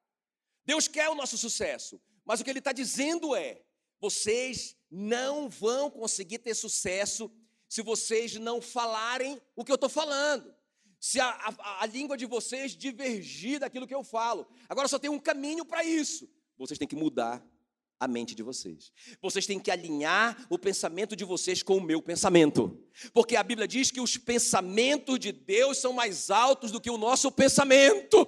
Deus 0.65 0.87
quer 0.87 1.09
o 1.09 1.15
nosso 1.15 1.37
sucesso, 1.37 2.01
mas 2.25 2.39
o 2.39 2.43
que 2.43 2.49
Ele 2.49 2.59
está 2.59 2.71
dizendo 2.71 3.35
é: 3.35 3.61
vocês 3.99 4.75
não 4.89 5.49
vão 5.49 5.89
conseguir 5.89 6.39
ter 6.39 6.55
sucesso 6.55 7.31
se 7.67 7.81
vocês 7.81 8.35
não 8.35 8.61
falarem 8.61 9.41
o 9.55 9.63
que 9.63 9.71
eu 9.71 9.75
estou 9.75 9.89
falando 9.89 10.53
se 11.01 11.19
a, 11.19 11.29
a, 11.29 11.81
a, 11.81 11.85
língua 11.87 12.15
de 12.15 12.27
vocês 12.27 12.73
divergir 12.77 13.59
daquilo 13.59 13.87
que 13.87 13.95
eu 13.95 14.03
falo. 14.03 14.47
Agora 14.69 14.87
só 14.87 14.99
tem 14.99 15.09
um 15.09 15.17
caminho 15.17 15.65
para 15.65 15.83
isso. 15.83 16.29
Vocês 16.55 16.77
têm 16.77 16.87
que 16.87 16.95
mudar 16.95 17.43
a 17.99 18.07
mente 18.07 18.35
de 18.35 18.43
vocês. 18.43 18.91
Vocês 19.19 19.47
têm 19.47 19.59
que 19.59 19.71
alinhar 19.71 20.45
o 20.47 20.59
pensamento 20.59 21.15
de 21.15 21.25
vocês 21.25 21.63
com 21.63 21.77
o 21.77 21.81
meu 21.81 22.03
pensamento. 22.03 22.79
Porque 23.13 23.35
a 23.35 23.41
Bíblia 23.41 23.67
diz 23.67 23.89
que 23.89 23.99
os 23.99 24.15
pensamentos 24.15 25.17
de 25.17 25.31
Deus 25.31 25.79
são 25.79 25.91
mais 25.91 26.29
altos 26.29 26.71
do 26.71 26.79
que 26.79 26.91
o 26.91 26.99
nosso 26.99 27.31
pensamento. 27.31 28.23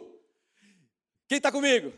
Quem 1.28 1.38
está 1.38 1.52
comigo? 1.52 1.94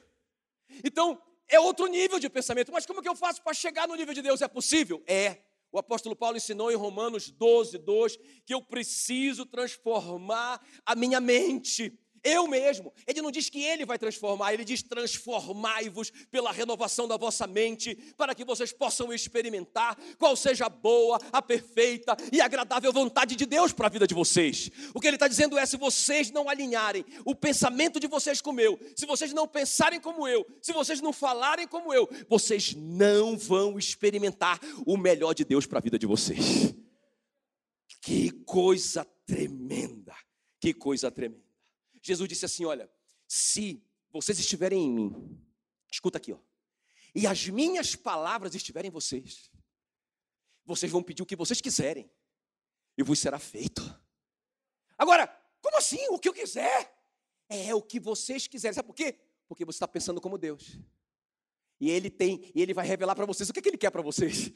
Então, 0.84 1.22
é 1.48 1.58
outro 1.58 1.88
nível 1.88 2.20
de 2.20 2.30
pensamento. 2.30 2.70
Mas 2.74 2.86
como 2.86 3.02
que 3.02 3.08
eu 3.08 3.16
faço 3.16 3.42
para 3.42 3.54
chegar 3.54 3.88
no 3.88 3.96
nível 3.96 4.14
de 4.14 4.22
Deus? 4.22 4.42
É 4.42 4.48
possível? 4.50 5.02
É. 5.08 5.42
O 5.76 5.78
apóstolo 5.78 6.16
Paulo 6.16 6.38
ensinou 6.38 6.72
em 6.72 6.76
Romanos 6.76 7.30
12, 7.30 7.78
2 7.80 8.18
que 8.46 8.54
eu 8.54 8.62
preciso 8.62 9.46
transformar 9.46 10.66
a 10.86 10.96
minha 10.96 11.20
mente. 11.20 12.00
Eu 12.26 12.48
mesmo. 12.48 12.92
Ele 13.06 13.22
não 13.22 13.30
diz 13.30 13.52
que 13.52 13.62
ele 13.62 13.86
vai 13.86 14.00
transformar, 14.00 14.52
ele 14.52 14.66
diz: 14.66 14.82
transformai-vos 14.82 16.10
pela 16.32 16.52
renovação 16.52 17.08
da 17.08 17.16
vossa 17.18 17.46
mente, 17.46 17.96
para 18.18 18.34
que 18.34 18.44
vocês 18.44 18.74
possam 18.74 19.14
experimentar 19.14 19.96
qual 20.18 20.36
seja 20.36 20.66
a 20.66 20.70
boa, 20.70 21.20
a 21.32 21.40
perfeita 21.40 22.18
e 22.32 22.42
agradável 22.42 22.92
vontade 22.92 23.36
de 23.36 23.46
Deus 23.46 23.72
para 23.72 23.86
a 23.86 23.90
vida 23.92 24.08
de 24.08 24.16
vocês. 24.16 24.72
O 24.92 25.00
que 25.00 25.06
ele 25.06 25.18
está 25.18 25.28
dizendo 25.28 25.56
é: 25.56 25.68
se 25.68 25.78
vocês 25.78 26.32
não 26.32 26.50
alinharem 26.50 27.06
o 27.24 27.36
pensamento 27.36 28.00
de 28.00 28.08
vocês 28.08 28.42
com 28.42 28.50
o 28.50 28.54
meu, 28.54 28.80
se 28.96 29.06
vocês 29.06 29.32
não 29.32 29.48
pensarem 29.48 30.00
como 30.00 30.28
eu, 30.28 30.44
se 30.64 30.74
vocês 30.74 31.00
não 31.02 31.14
falarem 31.14 31.68
como 31.68 31.94
eu, 31.94 32.10
vocês 32.28 32.74
não 32.74 33.38
vão 33.38 33.78
experimentar 33.78 34.60
o 34.84 34.98
melhor 34.98 35.36
de 35.36 35.46
Deus 35.46 35.68
para 35.68 35.78
a 35.78 35.82
vida 35.82 36.00
de 36.00 36.08
vocês. 36.08 36.74
Que 38.02 38.32
coisa 38.32 39.06
tremenda! 39.28 40.16
Que 40.60 40.74
coisa 40.74 41.12
tremenda. 41.12 41.45
Jesus 42.06 42.30
disse 42.30 42.46
assim: 42.46 42.66
Olha, 42.66 42.88
se 43.28 43.84
vocês 44.12 44.38
estiverem 44.38 44.84
em 44.84 44.92
mim, 44.92 45.42
escuta 45.92 46.20
aqui, 46.20 46.32
ó, 46.32 46.38
e 47.16 47.26
as 47.26 47.48
minhas 47.48 47.96
palavras 47.96 48.54
estiverem 48.54 48.90
em 48.90 48.92
vocês, 48.92 49.50
vocês 50.64 50.92
vão 50.92 51.02
pedir 51.02 51.24
o 51.24 51.26
que 51.26 51.36
vocês 51.36 51.60
quiserem, 51.60 52.08
e 52.96 53.02
vos 53.02 53.18
será 53.18 53.40
feito. 53.40 53.82
Agora, 54.96 55.28
como 55.62 55.78
assim? 55.78 56.08
O 56.10 56.20
que 56.20 56.30
eu 56.30 56.34
quiser? 56.34 56.96
É 57.50 57.74
o 57.74 57.82
que 57.82 58.00
vocês 58.00 58.46
quiserem. 58.46 58.76
Sabe 58.76 58.88
por 58.88 58.96
quê? 58.96 59.20
Porque 59.48 59.66
você 59.66 59.78
está 59.78 59.88
pensando 59.88 60.22
como 60.22 60.38
Deus. 60.38 60.78
E 61.80 61.90
ele 61.90 62.10
tem, 62.10 62.52
e 62.54 62.62
ele 62.62 62.74
vai 62.74 62.86
revelar 62.86 63.16
para 63.16 63.26
vocês 63.26 63.50
o 63.50 63.54
que, 63.54 63.62
que 63.62 63.70
ele 63.70 63.78
quer 63.78 63.90
para 63.90 64.02
vocês. 64.02 64.52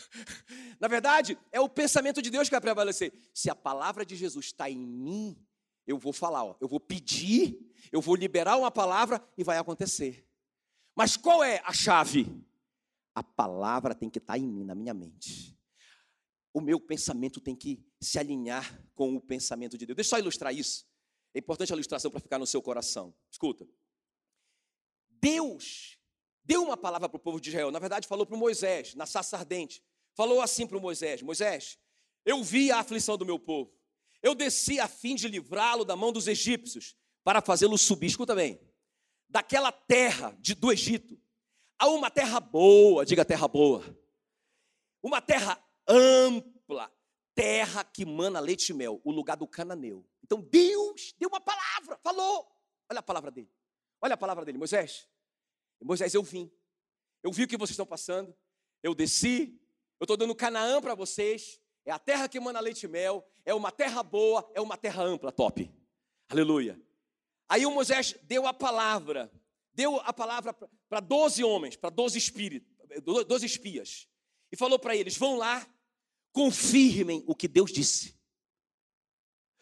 Na 0.80 0.88
verdade, 0.88 1.38
é 1.52 1.60
o 1.60 1.68
pensamento 1.68 2.22
de 2.22 2.30
Deus 2.30 2.48
que 2.48 2.54
vai 2.54 2.60
prevalecer. 2.60 3.12
Se 3.34 3.50
a 3.50 3.54
palavra 3.54 4.04
de 4.04 4.16
Jesus 4.16 4.46
está 4.46 4.68
em 4.68 4.78
mim, 4.78 5.36
eu 5.90 5.98
vou 5.98 6.12
falar, 6.12 6.44
ó, 6.44 6.56
eu 6.60 6.68
vou 6.68 6.78
pedir, 6.80 7.58
eu 7.90 8.00
vou 8.00 8.14
liberar 8.14 8.56
uma 8.56 8.70
palavra 8.70 9.22
e 9.36 9.42
vai 9.42 9.58
acontecer. 9.58 10.26
Mas 10.94 11.16
qual 11.16 11.42
é 11.42 11.60
a 11.64 11.72
chave? 11.72 12.26
A 13.14 13.22
palavra 13.22 13.94
tem 13.94 14.08
que 14.08 14.18
estar 14.18 14.38
em 14.38 14.46
mim, 14.46 14.64
na 14.64 14.74
minha 14.74 14.94
mente. 14.94 15.58
O 16.52 16.60
meu 16.60 16.80
pensamento 16.80 17.40
tem 17.40 17.54
que 17.54 17.84
se 18.00 18.18
alinhar 18.18 18.84
com 18.94 19.14
o 19.14 19.20
pensamento 19.20 19.76
de 19.76 19.86
Deus. 19.86 19.96
Deixa 19.96 20.08
eu 20.08 20.10
só 20.10 20.18
ilustrar 20.18 20.54
isso. 20.54 20.86
É 21.34 21.38
importante 21.38 21.72
a 21.72 21.74
ilustração 21.74 22.10
para 22.10 22.20
ficar 22.20 22.38
no 22.38 22.46
seu 22.46 22.62
coração. 22.62 23.14
Escuta. 23.30 23.68
Deus 25.08 25.98
deu 26.44 26.62
uma 26.64 26.76
palavra 26.76 27.08
para 27.08 27.16
o 27.16 27.20
povo 27.20 27.40
de 27.40 27.50
Israel. 27.50 27.70
Na 27.70 27.78
verdade, 27.78 28.06
falou 28.06 28.26
para 28.26 28.36
Moisés, 28.36 28.94
na 28.94 29.06
saça 29.06 29.36
ardente. 29.36 29.82
Falou 30.14 30.40
assim 30.40 30.66
para 30.66 30.78
Moisés: 30.80 31.22
Moisés, 31.22 31.78
eu 32.24 32.42
vi 32.42 32.70
a 32.70 32.78
aflição 32.78 33.16
do 33.16 33.26
meu 33.26 33.38
povo. 33.38 33.72
Eu 34.22 34.34
desci 34.34 34.78
a 34.78 34.88
fim 34.88 35.14
de 35.14 35.28
livrá-lo 35.28 35.84
da 35.84 35.96
mão 35.96 36.12
dos 36.12 36.26
egípcios, 36.26 36.96
para 37.24 37.40
fazê-lo 37.40 37.76
subir, 37.76 38.06
escuta 38.06 38.34
bem, 38.34 38.60
daquela 39.28 39.70
terra 39.70 40.36
de, 40.40 40.54
do 40.54 40.72
Egito, 40.72 41.20
a 41.78 41.88
uma 41.88 42.10
terra 42.10 42.40
boa, 42.40 43.04
diga 43.04 43.24
terra 43.24 43.46
boa, 43.46 43.84
uma 45.02 45.20
terra 45.20 45.62
ampla, 45.86 46.92
terra 47.34 47.84
que 47.84 48.04
mana 48.04 48.40
leite 48.40 48.70
e 48.70 48.74
mel, 48.74 49.00
o 49.04 49.10
lugar 49.10 49.36
do 49.36 49.46
cananeu. 49.46 50.04
Então 50.22 50.40
Deus 50.40 51.14
deu 51.18 51.28
uma 51.28 51.40
palavra, 51.40 51.98
falou. 52.02 52.50
Olha 52.90 53.00
a 53.00 53.02
palavra 53.02 53.30
dele, 53.30 53.50
olha 54.00 54.14
a 54.14 54.18
palavra 54.18 54.44
dele, 54.44 54.58
Moisés. 54.58 55.08
Moisés, 55.80 56.12
eu 56.12 56.22
vim, 56.22 56.50
eu 57.22 57.32
vi 57.32 57.44
o 57.44 57.48
que 57.48 57.56
vocês 57.56 57.70
estão 57.70 57.86
passando, 57.86 58.36
eu 58.82 58.94
desci, 58.94 59.58
eu 59.98 60.04
estou 60.04 60.16
dando 60.16 60.34
Canaã 60.34 60.80
para 60.80 60.94
vocês, 60.94 61.59
é 61.84 61.90
a 61.90 61.98
terra 61.98 62.28
que 62.28 62.38
manda 62.38 62.60
leite 62.60 62.84
e 62.84 62.88
mel, 62.88 63.26
é 63.44 63.54
uma 63.54 63.72
terra 63.72 64.02
boa, 64.02 64.50
é 64.54 64.60
uma 64.60 64.76
terra 64.76 65.02
ampla, 65.02 65.32
top. 65.32 65.70
Aleluia. 66.28 66.80
Aí 67.48 67.66
o 67.66 67.70
Moisés 67.70 68.16
deu 68.22 68.46
a 68.46 68.54
palavra, 68.54 69.30
deu 69.72 69.96
a 70.00 70.12
palavra 70.12 70.52
para 70.52 71.00
12 71.00 71.42
homens, 71.42 71.76
para 71.76 71.90
12 71.90 72.16
espíritos, 72.16 72.68
12 73.26 73.46
espias. 73.46 74.08
E 74.52 74.56
falou 74.56 74.78
para 74.78 74.94
eles: 74.94 75.16
vão 75.16 75.36
lá, 75.36 75.66
confirmem 76.32 77.24
o 77.26 77.34
que 77.34 77.48
Deus 77.48 77.72
disse. 77.72 78.18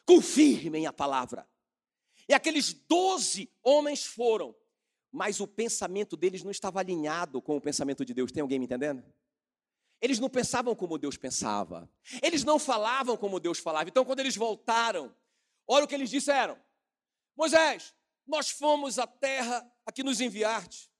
Confirmem 0.04 0.86
a 0.86 0.92
palavra. 0.92 1.48
E 2.28 2.34
aqueles 2.34 2.72
12 2.72 3.50
homens 3.62 4.04
foram, 4.04 4.54
mas 5.10 5.40
o 5.40 5.46
pensamento 5.46 6.16
deles 6.16 6.42
não 6.42 6.50
estava 6.50 6.80
alinhado 6.80 7.40
com 7.40 7.56
o 7.56 7.60
pensamento 7.60 8.04
de 8.04 8.12
Deus. 8.12 8.30
Tem 8.30 8.42
alguém 8.42 8.58
me 8.58 8.66
entendendo? 8.66 9.02
Eles 10.00 10.18
não 10.18 10.28
pensavam 10.28 10.74
como 10.74 10.98
Deus 10.98 11.16
pensava. 11.16 11.90
Eles 12.22 12.44
não 12.44 12.58
falavam 12.58 13.16
como 13.16 13.40
Deus 13.40 13.58
falava. 13.58 13.88
Então, 13.88 14.04
quando 14.04 14.20
eles 14.20 14.36
voltaram, 14.36 15.14
olha 15.66 15.84
o 15.84 15.88
que 15.88 15.94
eles 15.94 16.10
disseram: 16.10 16.58
Moisés, 17.36 17.94
nós 18.26 18.50
fomos 18.50 18.98
à 18.98 19.06
terra 19.06 19.66
a 19.84 19.90
que 19.90 20.02
nos 20.02 20.20
enviaste. 20.20 20.90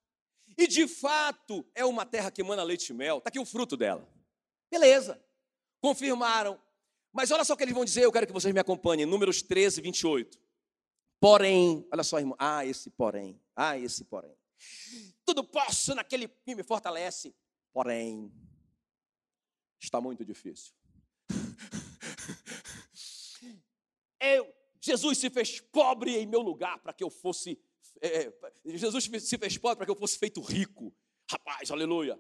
E 0.57 0.67
de 0.67 0.89
fato 0.89 1.65
é 1.75 1.85
uma 1.85 2.05
terra 2.05 2.31
que 2.31 2.41
emana 2.41 2.63
leite 2.63 2.89
e 2.89 2.95
mel. 2.95 3.19
Está 3.19 3.29
aqui 3.29 3.39
o 3.39 3.45
fruto 3.45 3.77
dela. 3.77 4.09
Beleza. 4.71 5.23
Confirmaram. 5.81 6.61
Mas 7.13 7.31
olha 7.31 7.45
só 7.45 7.55
o 7.55 7.57
que 7.57 7.63
eles 7.63 7.75
vão 7.75 7.85
dizer, 7.85 8.05
eu 8.05 8.13
quero 8.13 8.27
que 8.27 8.33
vocês 8.33 8.53
me 8.53 8.61
acompanhem. 8.61 9.07
Números 9.07 9.43
13, 9.43 9.81
28. 9.81 10.41
Porém, 11.21 11.87
olha 11.93 12.03
só, 12.03 12.19
irmão. 12.19 12.37
Ah, 12.39 12.65
esse 12.65 12.91
porém. 12.91 13.41
Ah, 13.55 13.79
esse 13.79 14.05
porém. 14.05 14.37
Tudo 15.25 15.45
posso 15.45 15.95
naquele 15.95 16.29
que 16.29 16.55
me 16.55 16.63
fortalece. 16.63 17.35
Porém, 17.73 18.33
está 19.81 20.01
muito 20.01 20.25
difícil. 20.25 20.73
Eu, 24.21 24.53
Jesus 24.81 25.19
se 25.19 25.31
fez 25.31 25.61
pobre 25.61 26.17
em 26.17 26.27
meu 26.27 26.41
lugar 26.41 26.79
para 26.81 26.93
que 26.93 27.05
eu 27.05 27.11
fosse. 27.11 27.57
É, 28.01 28.33
Jesus 28.65 29.05
se 29.05 29.39
fez 29.39 29.57
pobre 29.59 29.77
para 29.77 29.87
que 29.87 29.93
eu 29.93 29.97
fosse 29.97 30.19
feito 30.19 30.41
rico. 30.41 30.93
Rapaz, 31.31 31.71
aleluia. 31.71 32.19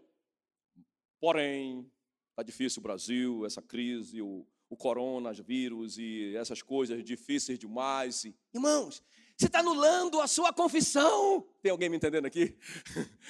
Porém, 1.20 1.90
está 2.30 2.42
difícil 2.42 2.80
o 2.80 2.82
Brasil, 2.82 3.44
essa 3.44 3.60
crise, 3.60 4.22
o, 4.22 4.46
o 4.68 4.76
coronavírus 4.76 5.98
e 5.98 6.36
essas 6.36 6.62
coisas 6.62 7.02
difíceis 7.02 7.58
demais. 7.58 8.24
E, 8.24 8.36
irmãos, 8.54 9.02
você 9.36 9.46
está 9.46 9.60
anulando 9.60 10.20
a 10.20 10.26
sua 10.26 10.52
confissão. 10.52 11.46
Tem 11.62 11.70
alguém 11.70 11.88
me 11.88 11.96
entendendo 11.96 12.26
aqui? 12.26 12.56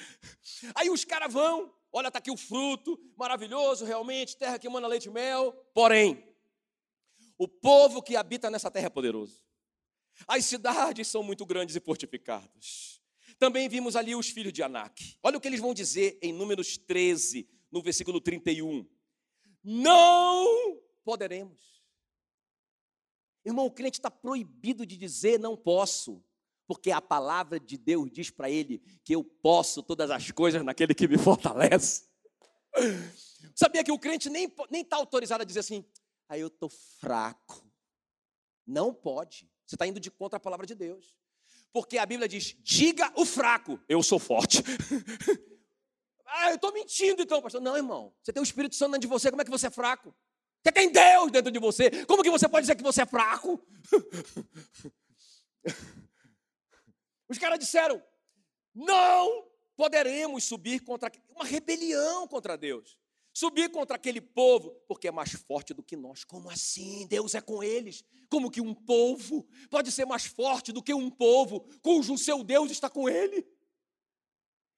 Aí 0.75 0.89
os 0.89 1.05
caras 1.05 1.31
vão, 1.31 1.73
Olha, 1.91 2.07
está 2.07 2.19
aqui 2.19 2.31
o 2.31 2.37
fruto, 2.37 2.99
maravilhoso, 3.17 3.83
realmente, 3.85 4.37
terra 4.37 4.59
que 4.59 4.69
manda 4.69 4.87
leite 4.87 5.05
e 5.05 5.11
mel. 5.11 5.53
Porém, 5.73 6.23
o 7.37 7.47
povo 7.47 8.01
que 8.01 8.15
habita 8.15 8.49
nessa 8.49 8.69
terra 8.69 8.87
é 8.87 8.89
poderoso. 8.89 9.43
As 10.27 10.45
cidades 10.45 11.07
são 11.07 11.23
muito 11.23 11.45
grandes 11.45 11.75
e 11.75 11.79
fortificadas. 11.79 13.01
Também 13.39 13.69
vimos 13.69 13.95
ali 13.95 14.13
os 14.15 14.29
filhos 14.29 14.51
de 14.51 14.61
Anak. 14.61 15.17
Olha 15.23 15.37
o 15.37 15.41
que 15.41 15.47
eles 15.47 15.61
vão 15.61 15.73
dizer 15.73 16.19
em 16.21 16.33
Números 16.33 16.77
13, 16.77 17.49
no 17.71 17.81
versículo 17.81 18.19
31. 18.19 18.85
Não 19.63 20.81
poderemos. 21.03 21.59
Irmão, 23.45 23.65
o 23.65 23.71
crente 23.71 23.97
está 23.97 24.11
proibido 24.11 24.85
de 24.85 24.97
dizer 24.97 25.39
não 25.39 25.55
posso 25.55 26.23
porque 26.69 26.91
a 26.91 27.01
palavra 27.01 27.59
de 27.59 27.79
Deus 27.79 28.11
diz 28.11 28.29
para 28.29 28.47
ele 28.47 28.77
que 29.03 29.15
eu 29.15 29.23
posso 29.23 29.81
todas 29.81 30.11
as 30.11 30.29
coisas 30.29 30.63
naquele 30.63 30.93
que 30.93 31.07
me 31.07 31.17
fortalece. 31.17 32.03
Sabia 33.55 33.83
que 33.83 33.91
o 33.91 33.97
crente 33.97 34.29
nem 34.29 34.53
está 34.73 34.97
autorizado 34.97 35.41
a 35.41 35.45
dizer 35.45 35.61
assim, 35.61 35.83
aí 36.29 36.37
ah, 36.37 36.43
eu 36.43 36.45
estou 36.45 36.69
fraco. 36.69 37.67
Não 38.67 38.93
pode. 38.93 39.49
Você 39.65 39.73
está 39.73 39.87
indo 39.87 39.99
de 39.99 40.11
contra 40.11 40.37
a 40.37 40.39
palavra 40.39 40.67
de 40.67 40.75
Deus. 40.75 41.17
Porque 41.73 41.97
a 41.97 42.05
Bíblia 42.05 42.29
diz: 42.29 42.55
diga 42.59 43.11
o 43.15 43.25
fraco, 43.25 43.79
eu 43.89 44.03
sou 44.03 44.19
forte. 44.19 44.61
ah, 46.23 46.51
eu 46.51 46.55
estou 46.55 46.71
mentindo 46.71 47.23
então, 47.23 47.41
pastor. 47.41 47.61
Não, 47.61 47.75
irmão. 47.75 48.13
Você 48.21 48.31
tem 48.31 48.41
o 48.41 48.43
Espírito 48.43 48.75
Santo 48.75 48.91
dentro 48.91 49.07
de 49.07 49.09
você, 49.11 49.31
como 49.31 49.41
é 49.41 49.45
que 49.45 49.49
você 49.49 49.65
é 49.65 49.71
fraco? 49.71 50.13
Você 50.63 50.71
tem 50.71 50.91
Deus 50.91 51.31
dentro 51.31 51.51
de 51.51 51.57
você, 51.57 52.05
como 52.05 52.21
que 52.21 52.29
você 52.29 52.47
pode 52.47 52.65
dizer 52.65 52.75
que 52.75 52.83
você 52.83 53.01
é 53.01 53.07
fraco? 53.07 53.59
Os 57.29 57.37
caras 57.37 57.59
disseram: 57.59 58.03
não 58.73 59.47
poderemos 59.75 60.43
subir 60.43 60.81
contra 60.81 61.11
uma 61.29 61.45
rebelião 61.45 62.27
contra 62.27 62.57
Deus. 62.57 62.97
Subir 63.31 63.69
contra 63.69 63.95
aquele 63.95 64.19
povo, 64.19 64.71
porque 64.87 65.07
é 65.07 65.11
mais 65.11 65.31
forte 65.31 65.73
do 65.73 65.83
que 65.83 65.95
nós. 65.95 66.23
Como 66.23 66.49
assim? 66.49 67.07
Deus 67.07 67.35
é 67.35 67.39
com 67.41 67.63
eles. 67.63 68.03
Como 68.27 68.51
que 68.51 68.59
um 68.59 68.73
povo 68.73 69.47
pode 69.69 69.91
ser 69.91 70.05
mais 70.05 70.25
forte 70.25 70.73
do 70.73 70.83
que 70.83 70.93
um 70.93 71.09
povo 71.09 71.61
cujo 71.81 72.17
seu 72.17 72.43
Deus 72.43 72.71
está 72.71 72.89
com 72.89 73.07
ele? 73.07 73.47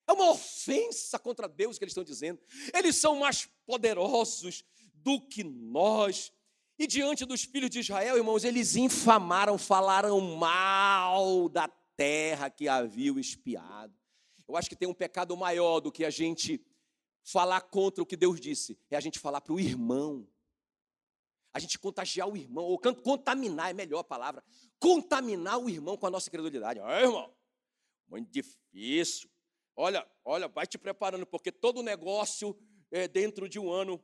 É 0.07 0.13
uma 0.13 0.31
ofensa 0.31 1.17
contra 1.17 1.47
Deus 1.47 1.77
que 1.77 1.85
eles 1.85 1.93
estão 1.93 2.03
dizendo. 2.03 2.39
Eles 2.73 2.97
são 2.97 3.15
mais 3.15 3.47
poderosos 3.65 4.63
do 4.93 5.19
que 5.19 5.43
nós. 5.43 6.31
E 6.77 6.85
diante 6.85 7.25
dos 7.25 7.43
filhos 7.43 7.69
de 7.69 7.79
Israel, 7.79 8.17
irmãos, 8.17 8.43
eles 8.43 8.75
infamaram, 8.75 9.57
falaram 9.57 10.19
mal 10.19 11.47
da 11.47 11.67
terra 12.01 12.49
que 12.49 12.67
havia 12.67 13.11
espiado. 13.19 13.93
Eu 14.47 14.57
acho 14.57 14.67
que 14.67 14.75
tem 14.75 14.87
um 14.87 14.93
pecado 14.93 15.37
maior 15.37 15.79
do 15.79 15.91
que 15.91 16.03
a 16.03 16.09
gente 16.09 16.59
falar 17.23 17.61
contra 17.61 18.01
o 18.01 18.05
que 18.07 18.17
Deus 18.17 18.41
disse, 18.41 18.75
é 18.89 18.97
a 18.97 18.99
gente 18.99 19.19
falar 19.19 19.39
para 19.39 19.53
o 19.53 19.59
irmão. 19.59 20.27
A 21.53 21.59
gente 21.59 21.77
contagiar 21.77 22.27
o 22.27 22.35
irmão, 22.35 22.63
ou 22.63 22.79
contaminar, 22.79 23.69
é 23.69 23.73
melhor 23.73 23.99
a 23.99 24.03
palavra. 24.03 24.43
Contaminar 24.79 25.59
o 25.59 25.69
irmão 25.69 25.95
com 25.95 26.07
a 26.07 26.09
nossa 26.09 26.31
credulidade. 26.31 26.79
Ah, 26.79 27.01
irmão, 27.01 27.31
muito 28.07 28.31
difícil. 28.31 29.29
Olha, 29.75 30.09
olha, 30.25 30.47
vai 30.47 30.65
te 30.65 30.79
preparando, 30.79 31.27
porque 31.27 31.51
todo 31.51 31.83
negócio 31.83 32.57
é, 32.89 33.07
dentro 33.07 33.47
de 33.47 33.59
um 33.59 33.71
ano 33.71 34.03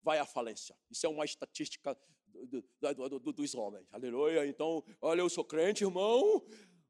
vai 0.00 0.20
à 0.20 0.24
falência. 0.24 0.76
Isso 0.88 1.04
é 1.04 1.08
uma 1.08 1.24
estatística 1.24 1.98
do, 2.28 2.46
do, 2.46 3.18
do, 3.18 3.32
dos 3.32 3.54
homens. 3.54 3.88
Aleluia. 3.90 4.46
Então, 4.46 4.84
olha, 5.00 5.22
eu 5.22 5.28
sou 5.28 5.44
crente, 5.44 5.82
irmão, 5.82 6.46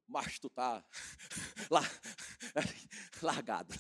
mas 0.09 0.39
tu 0.39 0.49
tá 0.49 0.85
largado. 3.23 3.75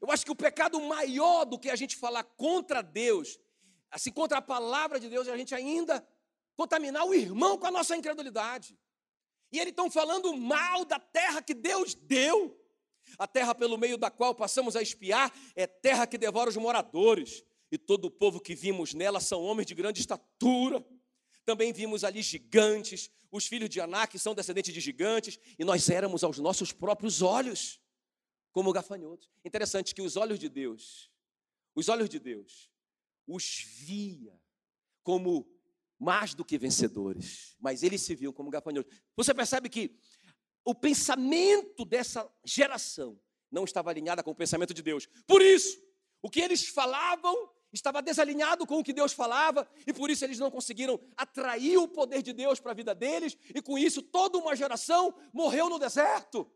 Eu 0.00 0.10
acho 0.10 0.24
que 0.24 0.30
o 0.30 0.36
pecado 0.36 0.80
maior 0.80 1.44
do 1.44 1.58
que 1.58 1.68
a 1.68 1.76
gente 1.76 1.94
falar 1.94 2.24
contra 2.24 2.82
Deus, 2.82 3.38
assim, 3.90 4.10
contra 4.10 4.38
a 4.38 4.42
palavra 4.42 4.98
de 4.98 5.08
Deus, 5.10 5.28
é 5.28 5.32
a 5.32 5.36
gente 5.36 5.54
ainda 5.54 6.06
contaminar 6.56 7.04
o 7.04 7.14
irmão 7.14 7.58
com 7.58 7.66
a 7.66 7.70
nossa 7.70 7.94
incredulidade. 7.96 8.78
E 9.52 9.58
eles 9.58 9.70
estão 9.70 9.90
falando 9.90 10.34
mal 10.36 10.84
da 10.84 10.98
terra 10.98 11.42
que 11.42 11.54
Deus 11.54 11.94
deu. 11.94 12.56
A 13.18 13.26
terra 13.26 13.54
pelo 13.54 13.76
meio 13.76 13.98
da 13.98 14.10
qual 14.10 14.34
passamos 14.34 14.76
a 14.76 14.82
espiar 14.82 15.34
é 15.56 15.66
terra 15.66 16.06
que 16.06 16.16
devora 16.16 16.48
os 16.48 16.56
moradores. 16.56 17.44
E 17.70 17.76
todo 17.76 18.06
o 18.06 18.10
povo 18.10 18.40
que 18.40 18.54
vimos 18.54 18.94
nela 18.94 19.20
são 19.20 19.42
homens 19.42 19.66
de 19.66 19.74
grande 19.74 20.00
estatura. 20.00 20.84
Também 21.44 21.72
vimos 21.72 22.04
ali 22.04 22.22
gigantes, 22.22 23.10
os 23.30 23.46
filhos 23.46 23.68
de 23.68 23.80
Anak 23.80 24.18
são 24.18 24.34
descendentes 24.34 24.74
de 24.74 24.80
gigantes, 24.80 25.38
e 25.58 25.64
nós 25.64 25.88
éramos 25.88 26.24
aos 26.24 26.38
nossos 26.38 26.72
próprios 26.72 27.22
olhos 27.22 27.80
como 28.52 28.72
gafanhotos. 28.72 29.30
Interessante 29.44 29.94
que 29.94 30.02
os 30.02 30.16
olhos 30.16 30.38
de 30.38 30.48
Deus, 30.48 31.10
os 31.74 31.88
olhos 31.88 32.08
de 32.08 32.18
Deus, 32.18 32.70
os 33.26 33.64
via 33.78 34.38
como 35.02 35.48
mais 35.98 36.34
do 36.34 36.44
que 36.44 36.58
vencedores, 36.58 37.56
mas 37.60 37.82
eles 37.82 38.00
se 38.00 38.14
viam 38.14 38.32
como 38.32 38.50
gafanhotos. 38.50 39.00
Você 39.16 39.34
percebe 39.34 39.68
que 39.68 39.96
o 40.64 40.74
pensamento 40.74 41.84
dessa 41.84 42.30
geração 42.44 43.20
não 43.50 43.64
estava 43.64 43.90
alinhado 43.90 44.22
com 44.22 44.30
o 44.30 44.34
pensamento 44.34 44.72
de 44.72 44.82
Deus. 44.82 45.06
Por 45.26 45.42
isso, 45.42 45.78
o 46.22 46.30
que 46.30 46.40
eles 46.40 46.68
falavam 46.68 47.50
estava 47.72 48.02
desalinhado 48.02 48.66
com 48.66 48.78
o 48.78 48.84
que 48.84 48.92
Deus 48.92 49.12
falava, 49.12 49.68
e 49.86 49.92
por 49.92 50.10
isso 50.10 50.24
eles 50.24 50.38
não 50.38 50.50
conseguiram 50.50 51.00
atrair 51.16 51.78
o 51.78 51.88
poder 51.88 52.22
de 52.22 52.32
Deus 52.32 52.60
para 52.60 52.72
a 52.72 52.74
vida 52.74 52.94
deles, 52.94 53.36
e 53.54 53.62
com 53.62 53.78
isso 53.78 54.02
toda 54.02 54.38
uma 54.38 54.56
geração 54.56 55.14
morreu 55.32 55.68
no 55.68 55.78
deserto. 55.78 56.50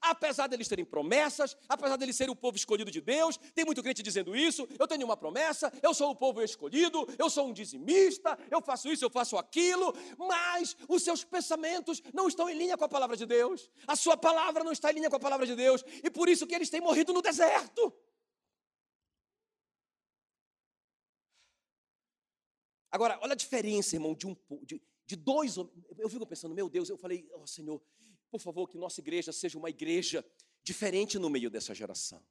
Apesar 0.00 0.46
deles 0.46 0.68
terem 0.68 0.84
promessas, 0.84 1.56
apesar 1.68 1.96
deles 1.96 2.16
serem 2.16 2.32
o 2.32 2.36
povo 2.36 2.56
escolhido 2.56 2.90
de 2.90 3.00
Deus, 3.00 3.36
tem 3.54 3.64
muito 3.64 3.82
crente 3.82 4.02
dizendo 4.02 4.34
isso. 4.34 4.66
Eu 4.78 4.86
tenho 4.86 5.04
uma 5.04 5.16
promessa, 5.16 5.72
eu 5.82 5.92
sou 5.94 6.10
o 6.10 6.16
povo 6.16 6.42
escolhido, 6.42 7.06
eu 7.18 7.28
sou 7.28 7.48
um 7.48 7.52
dizimista, 7.52 8.38
eu 8.50 8.62
faço 8.62 8.88
isso, 8.88 9.04
eu 9.04 9.10
faço 9.10 9.36
aquilo, 9.36 9.94
mas 10.16 10.76
os 10.88 11.02
seus 11.02 11.24
pensamentos 11.24 12.02
não 12.12 12.28
estão 12.28 12.48
em 12.48 12.56
linha 12.56 12.76
com 12.76 12.84
a 12.84 12.88
palavra 12.88 13.16
de 13.16 13.26
Deus, 13.26 13.70
a 13.86 13.96
sua 13.96 14.16
palavra 14.16 14.64
não 14.64 14.72
está 14.72 14.90
em 14.90 14.94
linha 14.94 15.10
com 15.10 15.16
a 15.16 15.20
palavra 15.20 15.46
de 15.46 15.54
Deus, 15.54 15.84
e 16.02 16.10
por 16.10 16.28
isso 16.28 16.46
que 16.46 16.54
eles 16.54 16.70
têm 16.70 16.80
morrido 16.80 17.12
no 17.12 17.22
deserto. 17.22 17.92
Agora, 22.94 23.18
olha 23.22 23.32
a 23.32 23.36
diferença, 23.36 23.96
irmão, 23.96 24.14
de, 24.14 24.24
um, 24.24 24.36
de, 24.62 24.80
de 25.04 25.16
dois 25.16 25.58
homens. 25.58 25.74
Eu 25.98 26.08
fico 26.08 26.24
pensando, 26.24 26.54
meu 26.54 26.70
Deus, 26.70 26.88
eu 26.88 26.96
falei, 26.96 27.28
oh 27.32 27.44
Senhor, 27.44 27.82
por 28.30 28.40
favor, 28.40 28.68
que 28.68 28.78
nossa 28.78 29.00
igreja 29.00 29.32
seja 29.32 29.58
uma 29.58 29.68
igreja 29.68 30.24
diferente 30.62 31.18
no 31.18 31.28
meio 31.28 31.50
dessa 31.50 31.74
geração. 31.74 32.24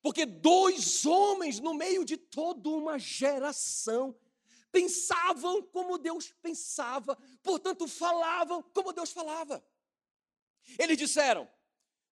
Porque 0.00 0.24
dois 0.24 1.04
homens 1.04 1.60
no 1.60 1.74
meio 1.74 2.06
de 2.06 2.16
toda 2.16 2.70
uma 2.70 2.98
geração 2.98 4.18
pensavam 4.72 5.62
como 5.62 5.98
Deus 5.98 6.32
pensava, 6.40 7.14
portanto 7.42 7.86
falavam 7.86 8.62
como 8.62 8.94
Deus 8.94 9.10
falava. 9.10 9.62
Eles 10.78 10.96
disseram, 10.96 11.46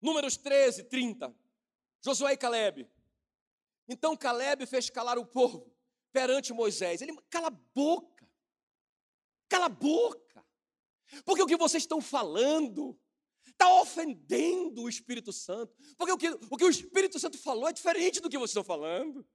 Números 0.02 0.36
13, 0.36 0.84
30, 0.84 1.34
Josué 2.04 2.34
e 2.34 2.36
Caleb. 2.36 2.86
Então 3.88 4.14
Caleb 4.14 4.66
fez 4.66 4.90
calar 4.90 5.16
o 5.16 5.24
povo 5.24 5.74
perante 6.16 6.54
Moisés. 6.54 7.02
Ele, 7.02 7.14
cala 7.28 7.48
a 7.48 7.50
boca, 7.50 8.26
cala 9.50 9.66
a 9.66 9.68
boca, 9.68 10.42
porque 11.26 11.42
o 11.42 11.46
que 11.46 11.58
vocês 11.58 11.82
estão 11.82 12.00
falando 12.00 12.98
está 13.46 13.70
ofendendo 13.82 14.82
o 14.82 14.88
Espírito 14.88 15.30
Santo. 15.30 15.76
Porque 15.98 16.12
o 16.12 16.16
que, 16.16 16.28
o 16.50 16.56
que 16.56 16.64
o 16.64 16.70
Espírito 16.70 17.18
Santo 17.18 17.36
falou 17.36 17.68
é 17.68 17.72
diferente 17.72 18.18
do 18.18 18.30
que 18.30 18.38
vocês 18.38 18.52
estão 18.52 18.64
falando. 18.64 19.26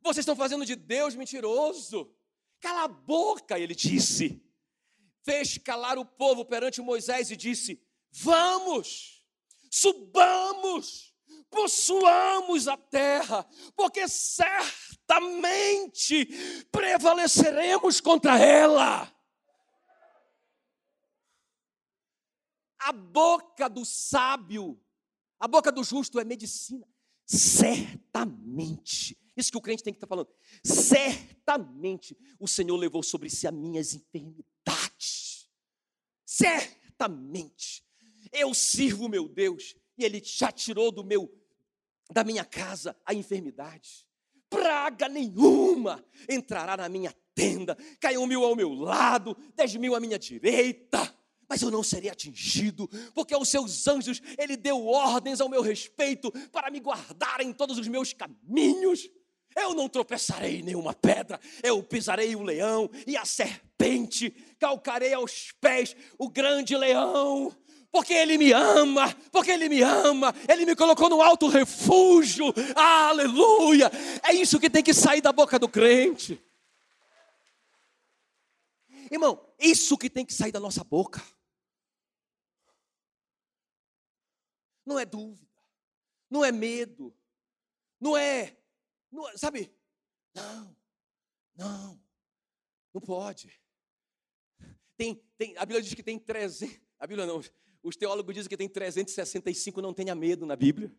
Vocês 0.00 0.24
estão 0.24 0.34
fazendo 0.34 0.66
de 0.66 0.74
Deus 0.74 1.14
mentiroso. 1.14 2.12
Cala 2.60 2.82
a 2.84 2.88
boca, 2.88 3.56
ele 3.56 3.74
disse. 3.74 4.42
Fez 5.22 5.58
calar 5.58 5.96
o 5.96 6.04
povo 6.04 6.44
perante 6.44 6.82
Moisés 6.82 7.30
e 7.30 7.36
disse: 7.36 7.80
Vamos, 8.10 9.24
subamos, 9.70 11.13
possuamos 11.54 12.66
a 12.68 12.76
terra, 12.76 13.46
porque 13.76 14.06
certamente 14.08 15.06
prevaleceremos 16.70 18.00
contra 18.00 18.38
ela. 18.38 19.10
A 22.80 22.92
boca 22.92 23.68
do 23.68 23.84
sábio, 23.84 24.78
a 25.38 25.46
boca 25.48 25.70
do 25.72 25.82
justo 25.84 26.20
é 26.20 26.24
medicina. 26.24 26.86
Certamente. 27.24 29.16
Isso 29.36 29.50
que 29.50 29.56
o 29.56 29.62
crente 29.62 29.82
tem 29.82 29.92
que 29.92 29.96
estar 29.96 30.06
falando. 30.06 30.28
Certamente 30.62 32.16
o 32.38 32.46
Senhor 32.46 32.76
levou 32.76 33.02
sobre 33.02 33.30
si 33.30 33.46
as 33.46 33.54
minhas 33.54 33.94
enfermidades. 33.94 35.48
Certamente. 36.26 37.82
Eu 38.30 38.52
sirvo 38.52 39.08
meu 39.08 39.28
Deus 39.28 39.74
e 39.96 40.04
ele 40.04 40.22
já 40.22 40.52
tirou 40.52 40.92
do 40.92 41.04
meu 41.04 41.28
da 42.14 42.22
minha 42.22 42.44
casa 42.44 42.96
a 43.04 43.12
enfermidade. 43.12 44.06
Praga 44.48 45.08
nenhuma 45.08 46.02
entrará 46.30 46.76
na 46.76 46.88
minha 46.88 47.12
tenda. 47.34 47.76
Caiu 47.98 48.24
mil 48.24 48.44
ao 48.44 48.54
meu 48.54 48.72
lado, 48.72 49.36
dez 49.56 49.74
mil 49.74 49.96
à 49.96 50.00
minha 50.00 50.18
direita 50.18 51.12
mas 51.46 51.60
eu 51.60 51.70
não 51.70 51.82
serei 51.82 52.08
atingido, 52.08 52.88
porque 53.14 53.34
aos 53.34 53.50
seus 53.50 53.86
anjos 53.86 54.20
ele 54.38 54.56
deu 54.56 54.86
ordens 54.86 55.42
ao 55.42 55.48
meu 55.48 55.60
respeito 55.60 56.32
para 56.50 56.70
me 56.70 56.80
guardar 56.80 57.42
em 57.42 57.52
todos 57.52 57.78
os 57.78 57.86
meus 57.86 58.14
caminhos. 58.14 59.10
Eu 59.54 59.74
não 59.74 59.88
tropeçarei 59.88 60.60
em 60.60 60.62
nenhuma 60.62 60.94
pedra, 60.94 61.38
eu 61.62 61.82
pisarei 61.82 62.34
o 62.34 62.42
leão 62.42 62.90
e 63.06 63.14
a 63.16 63.26
serpente, 63.26 64.30
calcarei 64.58 65.12
aos 65.12 65.52
pés 65.60 65.94
o 66.18 66.28
grande 66.28 66.76
leão, 66.76 67.54
porque 67.94 68.12
Ele 68.12 68.36
me 68.36 68.50
ama, 68.52 69.14
porque 69.30 69.52
Ele 69.52 69.68
me 69.68 69.80
ama, 69.80 70.34
Ele 70.48 70.66
me 70.66 70.74
colocou 70.74 71.08
no 71.08 71.22
alto 71.22 71.46
refúgio, 71.46 72.46
aleluia. 72.74 73.88
É 74.20 74.32
isso 74.32 74.58
que 74.58 74.68
tem 74.68 74.82
que 74.82 74.92
sair 74.92 75.20
da 75.20 75.32
boca 75.32 75.60
do 75.60 75.68
crente. 75.68 76.44
Irmão, 79.08 79.48
isso 79.60 79.96
que 79.96 80.10
tem 80.10 80.26
que 80.26 80.34
sair 80.34 80.50
da 80.50 80.58
nossa 80.58 80.82
boca. 80.82 81.22
Não 84.84 84.98
é 84.98 85.04
dúvida, 85.04 85.56
não 86.28 86.44
é 86.44 86.50
medo, 86.50 87.16
não 88.00 88.16
é, 88.16 88.56
não, 89.08 89.28
é, 89.28 89.36
sabe? 89.36 89.72
Não, 90.34 90.76
não, 91.54 92.02
não 92.92 93.00
pode. 93.00 93.52
Tem, 94.96 95.14
tem, 95.38 95.56
a 95.56 95.60
Bíblia 95.60 95.80
diz 95.80 95.94
que 95.94 96.02
tem 96.02 96.18
300, 96.18 96.76
a 96.98 97.06
Bíblia 97.06 97.24
não, 97.24 97.40
os 97.84 97.96
teólogos 97.96 98.34
dizem 98.34 98.48
que 98.48 98.56
tem 98.56 98.68
365, 98.68 99.82
não 99.82 99.92
tenha 99.92 100.14
medo 100.14 100.46
na 100.46 100.56
Bíblia. 100.56 100.90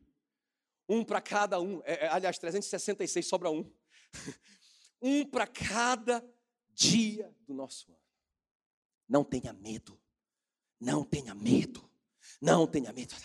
Um 0.88 1.04
para 1.04 1.20
cada 1.20 1.60
um, 1.60 1.82
é, 1.84 2.06
é 2.06 2.08
aliás, 2.08 2.38
366 2.38 3.28
sobra 3.28 3.50
um. 3.50 3.70
um 5.02 5.26
para 5.26 5.48
cada 5.48 6.24
dia 6.72 7.36
do 7.48 7.56
nosso 7.56 7.90
ano. 7.90 8.00
Não 9.10 9.24
tenha 9.24 9.52
medo, 9.52 10.00
não 10.80 11.04
tenha 11.04 11.34
medo, 11.34 11.90
não 12.40 12.68
tenha 12.68 12.94
medo. 12.94 13.16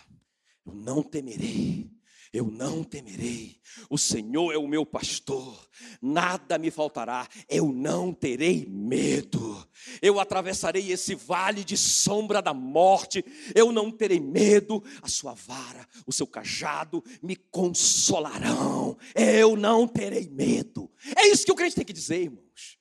Eu 0.64 0.74
não 0.74 1.02
temerei, 1.02 1.90
eu 2.32 2.48
não 2.48 2.84
temerei. 2.84 3.60
O 3.88 3.98
Senhor 3.98 4.52
é 4.52 4.56
o 4.56 4.68
meu 4.68 4.86
pastor, 4.86 5.68
nada 6.00 6.58
me 6.58 6.70
faltará. 6.70 7.28
Eu 7.48 7.72
não 7.72 8.12
terei 8.12 8.66
medo. 8.66 9.68
Eu 10.00 10.20
atravessarei 10.20 10.92
esse 10.92 11.14
vale 11.14 11.64
de 11.64 11.76
sombra 11.76 12.40
da 12.40 12.54
morte. 12.54 13.24
Eu 13.54 13.72
não 13.72 13.90
terei 13.90 14.20
medo. 14.20 14.82
A 15.02 15.08
sua 15.08 15.34
vara, 15.34 15.86
o 16.06 16.12
seu 16.12 16.26
cajado 16.26 17.02
me 17.20 17.34
consolarão. 17.34 18.96
Eu 19.14 19.56
não 19.56 19.88
terei 19.88 20.28
medo. 20.28 20.90
É 21.16 21.26
isso 21.26 21.44
que 21.44 21.52
o 21.52 21.56
crente 21.56 21.74
tem 21.74 21.84
que 21.84 21.92
dizer, 21.92 22.22
irmãos. 22.22 22.78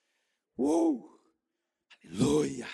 Uh, 0.57 1.09
aleluia. 2.03 2.67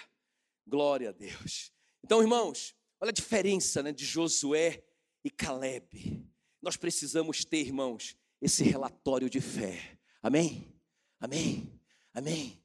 Glória 0.67 1.09
a 1.09 1.13
Deus. 1.13 1.71
Então, 2.03 2.21
irmãos, 2.21 2.75
olha 2.99 3.11
a 3.11 3.13
diferença 3.13 3.81
né, 3.81 3.93
de 3.93 4.03
Josué 4.03 4.83
e 5.23 5.29
Caleb. 5.29 6.25
Nós 6.65 6.77
precisamos 6.77 7.45
ter, 7.45 7.59
irmãos, 7.59 8.17
esse 8.41 8.63
relatório 8.63 9.29
de 9.29 9.39
fé. 9.39 9.99
Amém? 10.19 10.75
Amém? 11.19 11.79
Amém? 12.11 12.59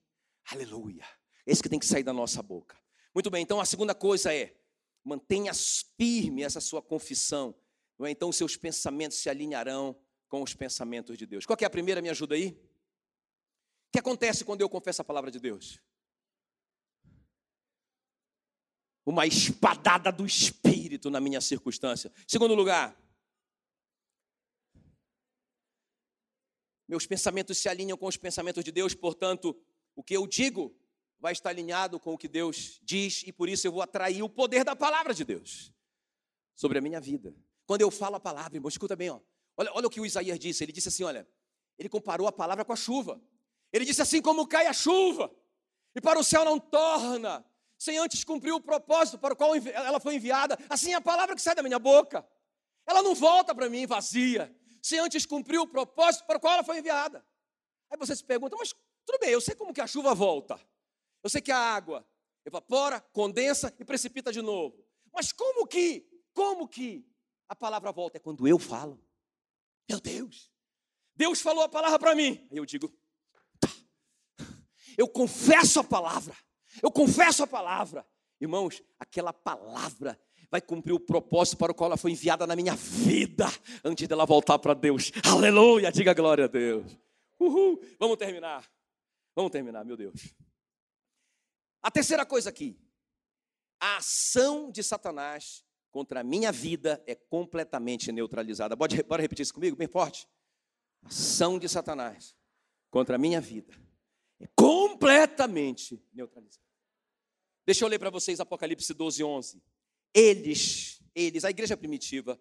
Aleluia. 0.51 1.05
Esse 1.47 1.63
que 1.63 1.69
tem 1.69 1.79
que 1.79 1.85
sair 1.85 2.03
da 2.03 2.13
nossa 2.15 2.43
boca. 2.43 2.81
Muito 3.15 3.31
bem, 3.31 3.43
então 3.43 3.61
a 3.61 3.67
segunda 3.67 3.95
coisa 3.95 4.33
é: 4.33 4.57
mantenha 5.05 5.53
firme 5.99 6.43
essa 6.43 6.63
sua 6.63 6.81
confissão. 6.81 7.55
Não 7.99 8.07
é? 8.07 8.11
Então, 8.11 8.33
seus 8.33 8.57
pensamentos 8.57 9.19
se 9.19 9.29
alinharão 9.29 9.95
com 10.31 10.43
os 10.43 10.55
pensamentos 10.55 11.19
de 11.19 11.27
Deus. 11.27 11.45
Qual 11.45 11.59
é 11.61 11.67
a 11.67 11.71
primeira? 11.71 12.01
Me 12.01 12.09
ajuda 12.09 12.35
aí. 12.35 12.59
O 13.89 13.93
que 13.93 13.99
acontece 13.99 14.47
quando 14.47 14.63
eu 14.63 14.69
confesso 14.71 15.03
a 15.03 15.05
palavra 15.05 15.31
de 15.31 15.39
Deus? 15.39 15.79
Uma 19.05 19.27
espadada 19.27 20.11
do 20.11 20.25
Espírito 20.25 21.11
na 21.11 21.21
minha 21.21 21.43
circunstância. 21.43 22.11
Segundo 22.27 22.55
lugar, 22.55 22.97
meus 26.91 27.07
pensamentos 27.07 27.57
se 27.57 27.69
alinham 27.69 27.97
com 27.97 28.07
os 28.07 28.17
pensamentos 28.17 28.65
de 28.65 28.73
Deus, 28.73 28.95
portanto, 28.95 29.57
o 29.95 30.03
que 30.03 30.17
eu 30.17 30.27
digo 30.27 30.75
vai 31.21 31.33
estar 31.33 31.51
alinhado 31.51 32.01
com 32.01 32.15
o 32.15 32.19
que 32.19 32.27
Deus 32.27 32.81
diz 32.83 33.23
e 33.25 33.33
por 33.33 33.49
isso 33.49 33.65
eu 33.65 33.71
vou 33.71 33.81
atrair 33.81 34.25
o 34.25 34.29
poder 34.29 34.65
da 34.65 34.75
palavra 34.75 35.15
de 35.15 35.23
Deus 35.25 35.73
sobre 36.53 36.79
a 36.79 36.81
minha 36.81 37.01
vida. 37.01 37.33
Quando 37.65 37.83
eu 37.83 37.93
falo 37.93 38.17
a 38.17 38.21
palavra, 38.21 38.57
irmão, 38.57 38.69
escuta 38.69 38.97
bem, 38.97 39.09
ó. 39.09 39.21
Olha, 39.57 39.71
olha 39.73 39.87
o 39.87 39.91
que 39.91 40.01
o 40.01 40.07
Isaías 40.07 40.37
disse. 40.37 40.65
Ele 40.65 40.73
disse 40.73 40.89
assim: 40.89 41.05
olha, 41.05 41.29
ele 41.79 41.89
comparou 41.89 42.27
a 42.27 42.33
palavra 42.33 42.65
com 42.65 42.73
a 42.73 42.77
chuva. 42.77 43.23
Ele 43.73 43.85
disse 43.85 44.03
assim: 44.03 44.21
como 44.21 44.45
cai 44.45 44.67
a 44.67 44.73
chuva, 44.73 45.31
e 45.95 46.01
para 46.01 46.19
o 46.19 46.25
céu 46.25 46.45
não 46.45 46.59
torna, 46.59 47.45
sem 47.79 47.99
antes 47.99 48.25
cumprir 48.25 48.53
o 48.53 48.61
propósito 48.61 49.17
para 49.17 49.35
o 49.35 49.37
qual 49.37 49.55
ela 49.55 50.01
foi 50.01 50.17
enviada, 50.17 50.59
assim 50.69 50.93
é 50.93 50.97
a 50.97 51.01
palavra 51.01 51.37
que 51.37 51.41
sai 51.41 51.55
da 51.55 51.63
minha 51.63 51.79
boca. 51.79 52.27
Ela 52.85 53.01
não 53.01 53.15
volta 53.15 53.55
para 53.55 53.71
mim 53.71 53.87
vazia, 53.87 54.53
sem 54.83 54.99
antes 54.99 55.27
cumprir 55.27 55.59
o 55.59 55.67
propósito 55.67 56.27
para 56.27 56.39
o 56.39 56.41
qual 56.41 56.55
ela 56.55 56.65
foi 56.65 56.79
enviada. 56.79 57.25
Aí 57.91 57.99
você 57.99 58.15
se 58.15 58.25
pergunta, 58.25 58.57
mas 58.59 58.75
tudo 59.05 59.19
bem, 59.19 59.31
eu 59.31 59.41
sei 59.41 59.55
como 59.55 59.73
que 59.73 59.81
a 59.81 59.87
chuva 59.87 60.15
volta. 60.15 60.61
Eu 61.23 61.29
sei 61.29 61.41
que 61.41 61.53
a 61.53 61.59
água 61.59 62.07
evapora, 62.45 63.01
condensa 63.01 63.75
e 63.79 63.85
precipita 63.85 64.33
de 64.33 64.41
novo. 64.41 64.85
Mas 65.13 65.33
como 65.33 65.67
que, 65.67 66.07
como 66.33 66.69
que 66.69 67.07
a 67.49 67.55
palavra 67.57 67.93
volta? 67.93 68.17
É 68.17 68.21
quando 68.21 68.47
eu 68.47 68.59
falo. 68.59 69.01
Meu 69.89 70.01
Deus, 70.01 70.51
Deus 71.15 71.41
falou 71.41 71.65
a 71.65 71.69
palavra 71.69 71.99
para 71.99 72.15
mim. 72.15 72.47
Aí 72.51 72.57
eu 72.57 72.65
digo, 72.65 72.93
eu 74.97 75.09
confesso 75.09 75.81
a 75.81 75.85
palavra, 75.85 76.37
eu 76.83 76.91
confesso 76.91 77.43
a 77.43 77.47
palavra. 77.47 78.07
Irmãos, 78.41 78.83
aquela 78.99 79.33
palavra 79.33 80.19
vai 80.51 80.61
cumprir 80.61 80.93
o 80.93 81.01
propósito 81.01 81.59
para 81.59 81.73
o 81.73 81.75
qual 81.75 81.89
ela 81.89 81.97
foi 81.97 82.11
enviada 82.11 82.47
na 82.47 82.57
minha 82.57 82.75
vida, 82.75 83.47
antes 83.85 84.09
dela 84.09 84.27
voltar 84.27 84.59
para 84.59 84.75
Deus. 84.75 85.13
Aleluia, 85.25 85.93
diga 85.93 86.13
glória 86.13 86.45
a 86.47 86.49
Deus. 86.49 86.99
Uhul. 87.39 87.81
Vamos 87.99 88.17
terminar. 88.17 88.69
Vamos 89.35 89.53
terminar, 89.53 89.85
meu 89.85 89.97
Deus. 89.97 90.35
A 91.83 91.91
terceira 91.91 92.27
coisa 92.27 92.51
aqui, 92.51 92.79
a 93.81 93.97
ação 93.97 94.71
de 94.71 94.83
Satanás 94.83 95.65
contra 95.91 96.21
a 96.21 96.25
minha 96.25 96.53
vida 96.53 97.03
é 97.07 97.15
completamente 97.15 98.13
neutralizada. 98.13 98.77
Pode, 98.77 99.03
pode 99.05 99.23
repetir 99.23 99.43
isso 99.43 99.55
comigo, 99.55 99.77
bem 99.77 99.89
forte? 99.89 100.29
A 101.03 101.09
ação 101.09 101.59
de 101.59 101.69
Satanás 101.69 102.37
contra 102.91 103.15
a 103.15 103.19
minha 103.19 103.41
vida 103.41 103.73
é 104.41 104.47
completamente 104.55 106.03
neutralizado. 106.13 106.65
Deixa 107.65 107.85
eu 107.85 107.89
ler 107.89 107.99
para 107.99 108.11
vocês 108.11 108.41
Apocalipse 108.41 108.93
12, 108.93 109.23
11. 109.23 109.63
Eles, 110.15 111.01
eles, 111.15 111.45
a 111.45 111.51
igreja 111.51 111.77
primitiva, 111.77 112.41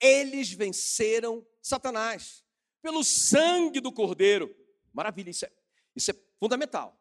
eles 0.00 0.50
venceram 0.52 1.46
Satanás 1.62 2.44
pelo 2.82 3.02
sangue 3.02 3.80
do 3.80 3.92
Cordeiro. 3.92 4.54
Maravilha, 4.92 5.30
isso 5.30 5.44
é, 5.44 5.52
isso 5.94 6.10
é 6.10 6.14
fundamental. 6.38 6.98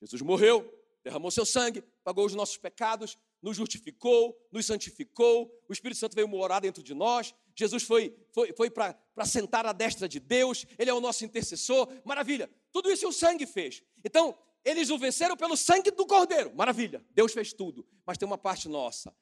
Jesus 0.00 0.22
morreu, 0.22 0.72
derramou 1.02 1.30
seu 1.30 1.46
sangue, 1.46 1.82
pagou 2.02 2.26
os 2.26 2.34
nossos 2.34 2.56
pecados, 2.56 3.18
nos 3.42 3.56
justificou, 3.56 4.36
nos 4.50 4.66
santificou, 4.66 5.52
o 5.68 5.72
Espírito 5.72 5.98
Santo 5.98 6.14
veio 6.14 6.26
morar 6.26 6.60
dentro 6.60 6.82
de 6.82 6.94
nós, 6.94 7.34
Jesus 7.54 7.82
foi, 7.84 8.16
foi, 8.32 8.52
foi 8.52 8.70
para 8.70 8.96
sentar 9.24 9.64
à 9.66 9.72
destra 9.72 10.08
de 10.08 10.18
Deus, 10.18 10.66
Ele 10.78 10.90
é 10.90 10.94
o 10.94 11.00
nosso 11.00 11.24
intercessor, 11.24 11.88
maravilha. 12.04 12.50
Tudo 12.72 12.90
isso 12.90 13.08
o 13.08 13.12
sangue 13.12 13.46
fez. 13.46 13.82
Então, 14.04 14.36
eles 14.64 14.90
o 14.90 14.98
venceram 14.98 15.36
pelo 15.36 15.56
sangue 15.56 15.90
do 15.90 16.04
Cordeiro, 16.06 16.52
maravilha. 16.54 17.04
Deus 17.10 17.32
fez 17.32 17.52
tudo, 17.52 17.86
mas 18.04 18.18
tem 18.18 18.26
uma 18.26 18.36
parte 18.36 18.68
nossa. 18.68 19.14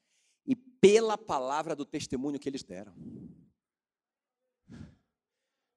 Pela 0.85 1.17
palavra 1.17 1.75
do 1.75 1.87
testemunho 1.87 2.39
que 2.39 2.47
eles 2.47 2.63
deram. 2.63 2.95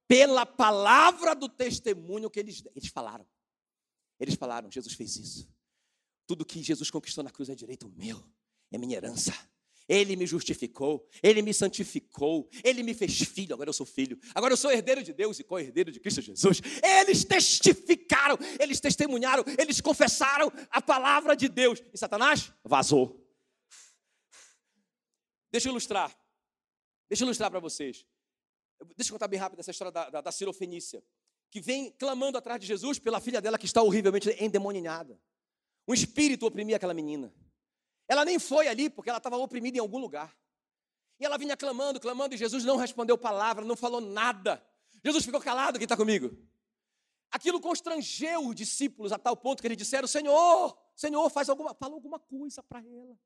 Pela 0.06 0.44
palavra 0.44 1.34
do 1.34 1.48
testemunho 1.48 2.28
que 2.28 2.38
eles, 2.38 2.62
eles 2.76 2.90
falaram. 2.90 3.26
Eles 4.20 4.34
falaram, 4.34 4.70
Jesus 4.70 4.92
fez 4.92 5.16
isso. 5.16 5.50
Tudo 6.26 6.44
que 6.44 6.62
Jesus 6.62 6.90
conquistou 6.90 7.24
na 7.24 7.30
cruz 7.30 7.48
é 7.48 7.54
direito 7.54 7.90
meu, 7.96 8.22
é 8.70 8.76
minha 8.76 8.98
herança. 8.98 9.32
Ele 9.88 10.14
me 10.14 10.26
justificou, 10.26 11.08
ele 11.22 11.40
me 11.40 11.54
santificou, 11.54 12.46
ele 12.62 12.82
me 12.82 12.92
fez 12.92 13.18
filho, 13.20 13.54
agora 13.54 13.70
eu 13.70 13.72
sou 13.72 13.86
filho, 13.86 14.20
agora 14.34 14.52
eu 14.52 14.58
sou 14.58 14.70
herdeiro 14.70 15.02
de 15.02 15.14
Deus 15.14 15.40
e 15.40 15.42
co-herdeiro 15.42 15.90
de 15.90 16.00
Cristo 16.00 16.20
Jesus. 16.20 16.60
Eles 16.82 17.24
testificaram, 17.24 18.36
eles 18.60 18.78
testemunharam, 18.78 19.42
eles 19.58 19.80
confessaram 19.80 20.52
a 20.68 20.82
palavra 20.82 21.34
de 21.34 21.48
Deus. 21.48 21.82
E 21.94 21.96
Satanás 21.96 22.52
vazou. 22.62 23.26
Deixa 25.50 25.68
eu 25.68 25.70
ilustrar, 25.70 26.16
deixa 27.08 27.24
eu 27.24 27.26
ilustrar 27.26 27.50
para 27.50 27.60
vocês. 27.60 28.06
Deixa 28.96 29.10
eu 29.10 29.14
contar 29.14 29.28
bem 29.28 29.38
rápido 29.38 29.60
essa 29.60 29.70
história 29.70 29.90
da, 29.90 30.10
da, 30.10 30.20
da 30.20 30.32
Cirofenícia, 30.32 31.02
que 31.50 31.60
vem 31.60 31.90
clamando 31.92 32.38
atrás 32.38 32.60
de 32.60 32.66
Jesus 32.66 32.98
pela 32.98 33.20
filha 33.20 33.40
dela 33.40 33.58
que 33.58 33.66
está 33.66 33.82
horrivelmente 33.82 34.30
endemoninhada. 34.42 35.20
Um 35.86 35.94
espírito 35.94 36.46
oprimia 36.46 36.76
aquela 36.76 36.94
menina. 36.94 37.34
Ela 38.06 38.24
nem 38.24 38.38
foi 38.38 38.68
ali 38.68 38.88
porque 38.88 39.10
ela 39.10 39.18
estava 39.18 39.36
oprimida 39.36 39.78
em 39.78 39.80
algum 39.80 39.98
lugar. 39.98 40.36
E 41.18 41.24
ela 41.24 41.36
vinha 41.36 41.56
clamando, 41.56 41.98
clamando, 41.98 42.34
e 42.34 42.38
Jesus 42.38 42.64
não 42.64 42.76
respondeu 42.76 43.18
palavra, 43.18 43.64
não 43.64 43.74
falou 43.74 44.00
nada. 44.00 44.62
Jesus 45.04 45.24
ficou 45.24 45.40
calado, 45.40 45.78
quem 45.78 45.84
está 45.84 45.96
comigo? 45.96 46.36
Aquilo 47.30 47.60
constrangeu 47.60 48.46
os 48.46 48.54
discípulos 48.54 49.12
a 49.12 49.18
tal 49.18 49.36
ponto 49.36 49.60
que 49.60 49.66
eles 49.66 49.76
disseram: 49.76 50.06
Senhor, 50.06 50.78
Senhor, 50.94 51.28
faz 51.30 51.48
alguma, 51.48 51.74
fala 51.74 51.94
alguma 51.94 52.18
coisa 52.18 52.62
para 52.62 52.80
ela. 52.80 53.18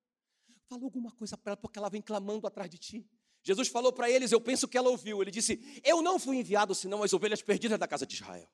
Fala 0.69 0.85
alguma 0.85 1.13
coisa 1.13 1.37
para 1.37 1.53
ela, 1.53 1.57
porque 1.57 1.79
ela 1.79 1.89
vem 1.89 2.01
clamando 2.03 2.47
atrás 2.47 2.71
de 2.71 2.79
ti. 2.79 3.07
Jesus 3.43 3.69
falou 3.69 3.93
para 3.93 4.09
eles, 4.09 4.31
eu 4.31 4.41
penso 4.41 4.69
que 4.69 4.79
ela 4.79 4.89
ouviu. 4.89 5.21
Ele 5.21 5.31
disse: 5.31 5.81
Eu 5.85 6.01
não 6.01 6.19
fui 6.19 6.37
enviado 6.37 6.75
senão 6.75 7.03
as 7.03 7.13
ovelhas 7.13 7.43
perdidas 7.43 7.79
da 7.79 7.89
casa 7.89 8.07
de 8.07 8.15
Israel. 8.15 8.49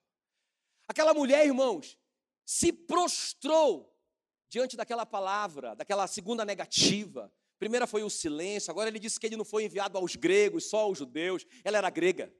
Aquela 0.88 1.12
mulher, 1.12 1.46
irmãos, 1.46 1.98
se 2.44 2.72
prostrou 2.72 3.94
diante 4.48 4.76
daquela 4.76 5.04
palavra, 5.04 5.76
daquela 5.76 6.06
segunda 6.06 6.44
negativa. 6.44 7.32
Primeira 7.58 7.86
foi 7.86 8.02
o 8.02 8.10
silêncio, 8.10 8.70
agora 8.70 8.88
ele 8.88 8.98
disse 8.98 9.18
que 9.18 9.26
ele 9.26 9.36
não 9.36 9.44
foi 9.44 9.64
enviado 9.64 9.98
aos 9.98 10.16
gregos, 10.16 10.70
só 10.70 10.78
aos 10.78 10.98
judeus. 10.98 11.44
Ela 11.62 11.78
era 11.78 11.90
grega. 11.90 12.32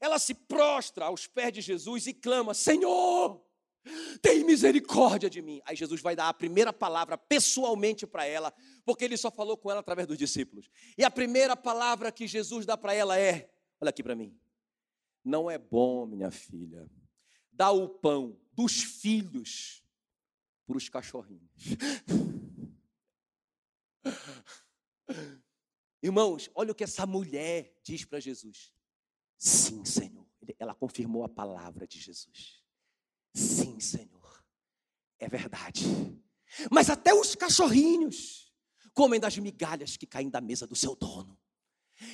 Ela 0.00 0.18
se 0.18 0.34
prostra 0.34 1.06
aos 1.06 1.26
pés 1.26 1.52
de 1.52 1.60
Jesus 1.60 2.06
e 2.06 2.14
clama: 2.14 2.52
Senhor, 2.52 3.43
tem 4.22 4.44
misericórdia 4.44 5.28
de 5.28 5.42
mim. 5.42 5.60
Aí 5.64 5.76
Jesus 5.76 6.00
vai 6.00 6.16
dar 6.16 6.28
a 6.28 6.34
primeira 6.34 6.72
palavra 6.72 7.18
pessoalmente 7.18 8.06
para 8.06 8.24
ela, 8.24 8.52
porque 8.84 9.04
ele 9.04 9.16
só 9.16 9.30
falou 9.30 9.56
com 9.56 9.70
ela 9.70 9.80
através 9.80 10.06
dos 10.08 10.18
discípulos. 10.18 10.70
E 10.96 11.04
a 11.04 11.10
primeira 11.10 11.56
palavra 11.56 12.10
que 12.10 12.26
Jesus 12.26 12.64
dá 12.66 12.76
para 12.76 12.94
ela 12.94 13.18
é: 13.18 13.50
Olha 13.80 13.90
aqui 13.90 14.02
para 14.02 14.14
mim. 14.14 14.38
Não 15.24 15.50
é 15.50 15.56
bom, 15.56 16.06
minha 16.06 16.30
filha, 16.30 16.86
dar 17.50 17.70
o 17.70 17.88
pão 17.88 18.38
dos 18.52 18.82
filhos 18.82 19.82
para 20.66 20.76
os 20.76 20.88
cachorrinhos. 20.88 21.50
Irmãos, 26.02 26.50
olha 26.54 26.72
o 26.72 26.74
que 26.74 26.84
essa 26.84 27.06
mulher 27.06 27.74
diz 27.82 28.04
para 28.04 28.20
Jesus. 28.20 28.74
Sim, 29.38 29.82
Senhor. 29.84 30.26
Ela 30.58 30.74
confirmou 30.74 31.24
a 31.24 31.28
palavra 31.28 31.86
de 31.86 31.98
Jesus. 31.98 32.62
Sim, 33.32 33.63
Senhor. 33.80 34.44
É 35.18 35.28
verdade. 35.28 35.84
Mas 36.70 36.90
até 36.90 37.12
os 37.14 37.34
cachorrinhos 37.34 38.52
comem 38.92 39.18
das 39.18 39.36
migalhas 39.38 39.96
que 39.96 40.06
caem 40.06 40.30
da 40.30 40.40
mesa 40.40 40.66
do 40.66 40.76
seu 40.76 40.94
dono. 40.94 41.38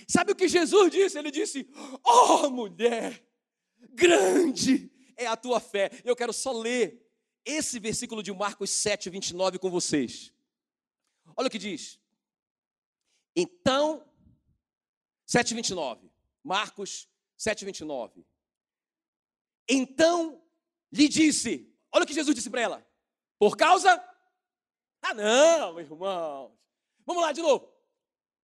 Sabe 0.09 0.33
o 0.33 0.37
que 0.37 0.49
Jesus 0.49 0.91
disse? 0.91 1.19
Ele 1.19 1.31
disse: 1.31 1.69
Oh, 2.05 2.51
mulher, 2.51 3.27
grande 3.91 4.91
é 5.17 5.27
a 5.27 5.37
tua 5.37 5.61
fé. 5.61 5.91
Eu 6.05 6.17
quero 6.17 6.33
só 6.33 6.53
ler 6.53 7.07
esse 7.45 7.79
versículo 7.79 8.23
de 8.23 8.33
Marcos 8.33 8.71
7, 8.71 9.11
29 9.11 9.59
com 9.59 9.71
vocês. 9.71 10.33
Olha 11.37 11.49
o 11.49 11.51
que 11.51 11.59
diz. 11.59 11.99
Então, 13.35 14.05
7, 15.27 15.55
29. 15.55 16.11
Marcos 16.43 17.09
7, 17.37 17.65
29. 17.65 18.27
Então 19.69 20.39
lhe 20.93 21.09
disse, 21.09 21.72
olha 21.93 22.05
o 22.05 22.07
que 22.07 22.14
Jesus 22.14 22.34
disse 22.34 22.51
para 22.51 22.61
ela. 22.61 22.86
Por 23.38 23.57
causa 23.57 24.03
Ah, 25.03 25.14
não, 25.14 25.80
irmãos. 25.80 26.53
Vamos 27.07 27.22
lá 27.22 27.32
de 27.32 27.43
novo. 27.43 27.72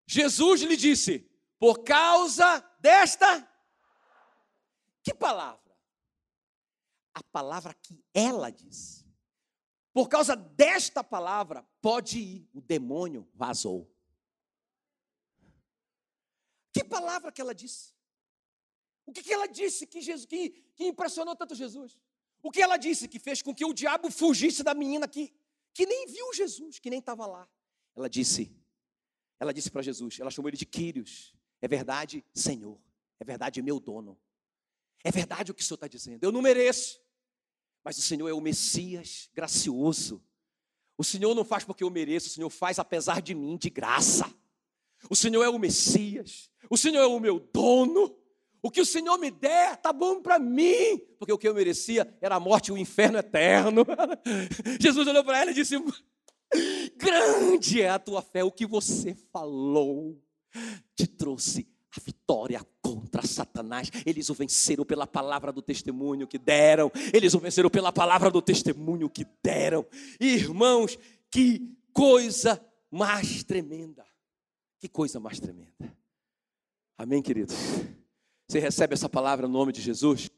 Jesus 0.06 0.62
lhe 0.62 0.76
disse: 0.76 1.30
por 1.58 1.84
causa 1.84 2.60
desta. 2.80 3.46
Que 5.02 5.14
palavra? 5.14 5.76
A 7.14 7.22
palavra 7.22 7.74
que 7.74 8.04
ela 8.12 8.50
disse. 8.50 9.06
Por 9.92 10.08
causa 10.08 10.36
desta 10.36 11.02
palavra, 11.02 11.66
pode 11.80 12.18
ir. 12.18 12.50
O 12.52 12.60
demônio 12.60 13.28
vazou. 13.34 13.90
Que 16.72 16.84
palavra 16.84 17.32
que 17.32 17.40
ela 17.40 17.54
disse? 17.54 17.94
O 19.06 19.12
que, 19.12 19.22
que 19.22 19.32
ela 19.32 19.46
disse 19.46 19.86
que, 19.86 20.00
Jesus, 20.02 20.26
que, 20.26 20.50
que 20.74 20.84
impressionou 20.84 21.34
tanto 21.34 21.54
Jesus? 21.54 21.98
O 22.46 22.50
que 22.52 22.62
ela 22.62 22.76
disse 22.76 23.08
que 23.08 23.18
fez 23.18 23.42
com 23.42 23.52
que 23.52 23.64
o 23.64 23.74
diabo 23.74 24.08
fugisse 24.08 24.62
da 24.62 24.72
menina 24.72 25.08
que, 25.08 25.34
que 25.74 25.84
nem 25.84 26.06
viu 26.06 26.32
Jesus, 26.32 26.78
que 26.78 26.88
nem 26.88 27.00
estava 27.00 27.26
lá? 27.26 27.48
Ela 27.96 28.08
disse, 28.08 28.56
ela 29.40 29.52
disse 29.52 29.68
para 29.68 29.82
Jesus, 29.82 30.20
ela 30.20 30.30
chamou 30.30 30.48
ele 30.48 30.56
de 30.56 30.64
Quírios. 30.64 31.34
É 31.60 31.66
verdade, 31.66 32.24
Senhor. 32.32 32.80
É 33.18 33.24
verdade, 33.24 33.60
meu 33.60 33.80
dono. 33.80 34.16
É 35.02 35.10
verdade 35.10 35.50
o 35.50 35.54
que 35.54 35.60
o 35.60 35.64
Senhor 35.64 35.74
está 35.74 35.88
dizendo. 35.88 36.22
Eu 36.22 36.30
não 36.30 36.40
mereço. 36.40 37.02
Mas 37.82 37.98
o 37.98 38.02
Senhor 38.02 38.28
é 38.28 38.32
o 38.32 38.40
Messias 38.40 39.28
gracioso. 39.34 40.24
O 40.96 41.02
Senhor 41.02 41.34
não 41.34 41.44
faz 41.44 41.64
porque 41.64 41.82
eu 41.82 41.90
mereço, 41.90 42.28
o 42.28 42.30
Senhor 42.30 42.48
faz 42.48 42.78
apesar 42.78 43.20
de 43.20 43.34
mim, 43.34 43.56
de 43.56 43.70
graça. 43.70 44.32
O 45.10 45.16
Senhor 45.16 45.42
é 45.42 45.48
o 45.48 45.58
Messias. 45.58 46.48
O 46.70 46.76
Senhor 46.76 47.02
é 47.02 47.06
o 47.06 47.18
meu 47.18 47.40
dono. 47.40 48.16
O 48.66 48.70
que 48.70 48.80
o 48.80 48.84
Senhor 48.84 49.16
me 49.16 49.30
der 49.30 49.76
tá 49.76 49.92
bom 49.92 50.20
para 50.20 50.40
mim, 50.40 50.98
porque 51.20 51.32
o 51.32 51.38
que 51.38 51.46
eu 51.46 51.54
merecia 51.54 52.12
era 52.20 52.34
a 52.34 52.40
morte 52.40 52.66
e 52.66 52.72
o 52.72 52.76
inferno 52.76 53.16
eterno. 53.16 53.86
Jesus 54.82 55.06
olhou 55.06 55.22
para 55.22 55.40
ela 55.40 55.52
e 55.52 55.54
disse: 55.54 55.76
Grande 56.96 57.80
é 57.80 57.90
a 57.90 58.00
tua 58.00 58.20
fé, 58.20 58.42
o 58.42 58.50
que 58.50 58.66
você 58.66 59.14
falou 59.32 60.20
te 60.96 61.06
trouxe 61.06 61.64
a 61.96 62.00
vitória 62.04 62.60
contra 62.82 63.24
Satanás. 63.24 63.88
Eles 64.04 64.30
o 64.30 64.34
venceram 64.34 64.84
pela 64.84 65.06
palavra 65.06 65.52
do 65.52 65.62
testemunho 65.62 66.26
que 66.26 66.36
deram. 66.36 66.90
Eles 67.14 67.34
o 67.34 67.38
venceram 67.38 67.70
pela 67.70 67.92
palavra 67.92 68.32
do 68.32 68.42
testemunho 68.42 69.08
que 69.08 69.24
deram. 69.44 69.86
Irmãos, 70.18 70.98
que 71.30 71.72
coisa 71.92 72.60
mais 72.90 73.44
tremenda. 73.44 74.04
Que 74.80 74.88
coisa 74.88 75.20
mais 75.20 75.38
tremenda. 75.38 75.96
Amém, 76.98 77.22
queridos? 77.22 77.54
Você 78.48 78.60
recebe 78.60 78.94
essa 78.94 79.08
palavra 79.08 79.48
no 79.48 79.52
nome 79.54 79.72
de 79.72 79.80
Jesus? 79.80 80.30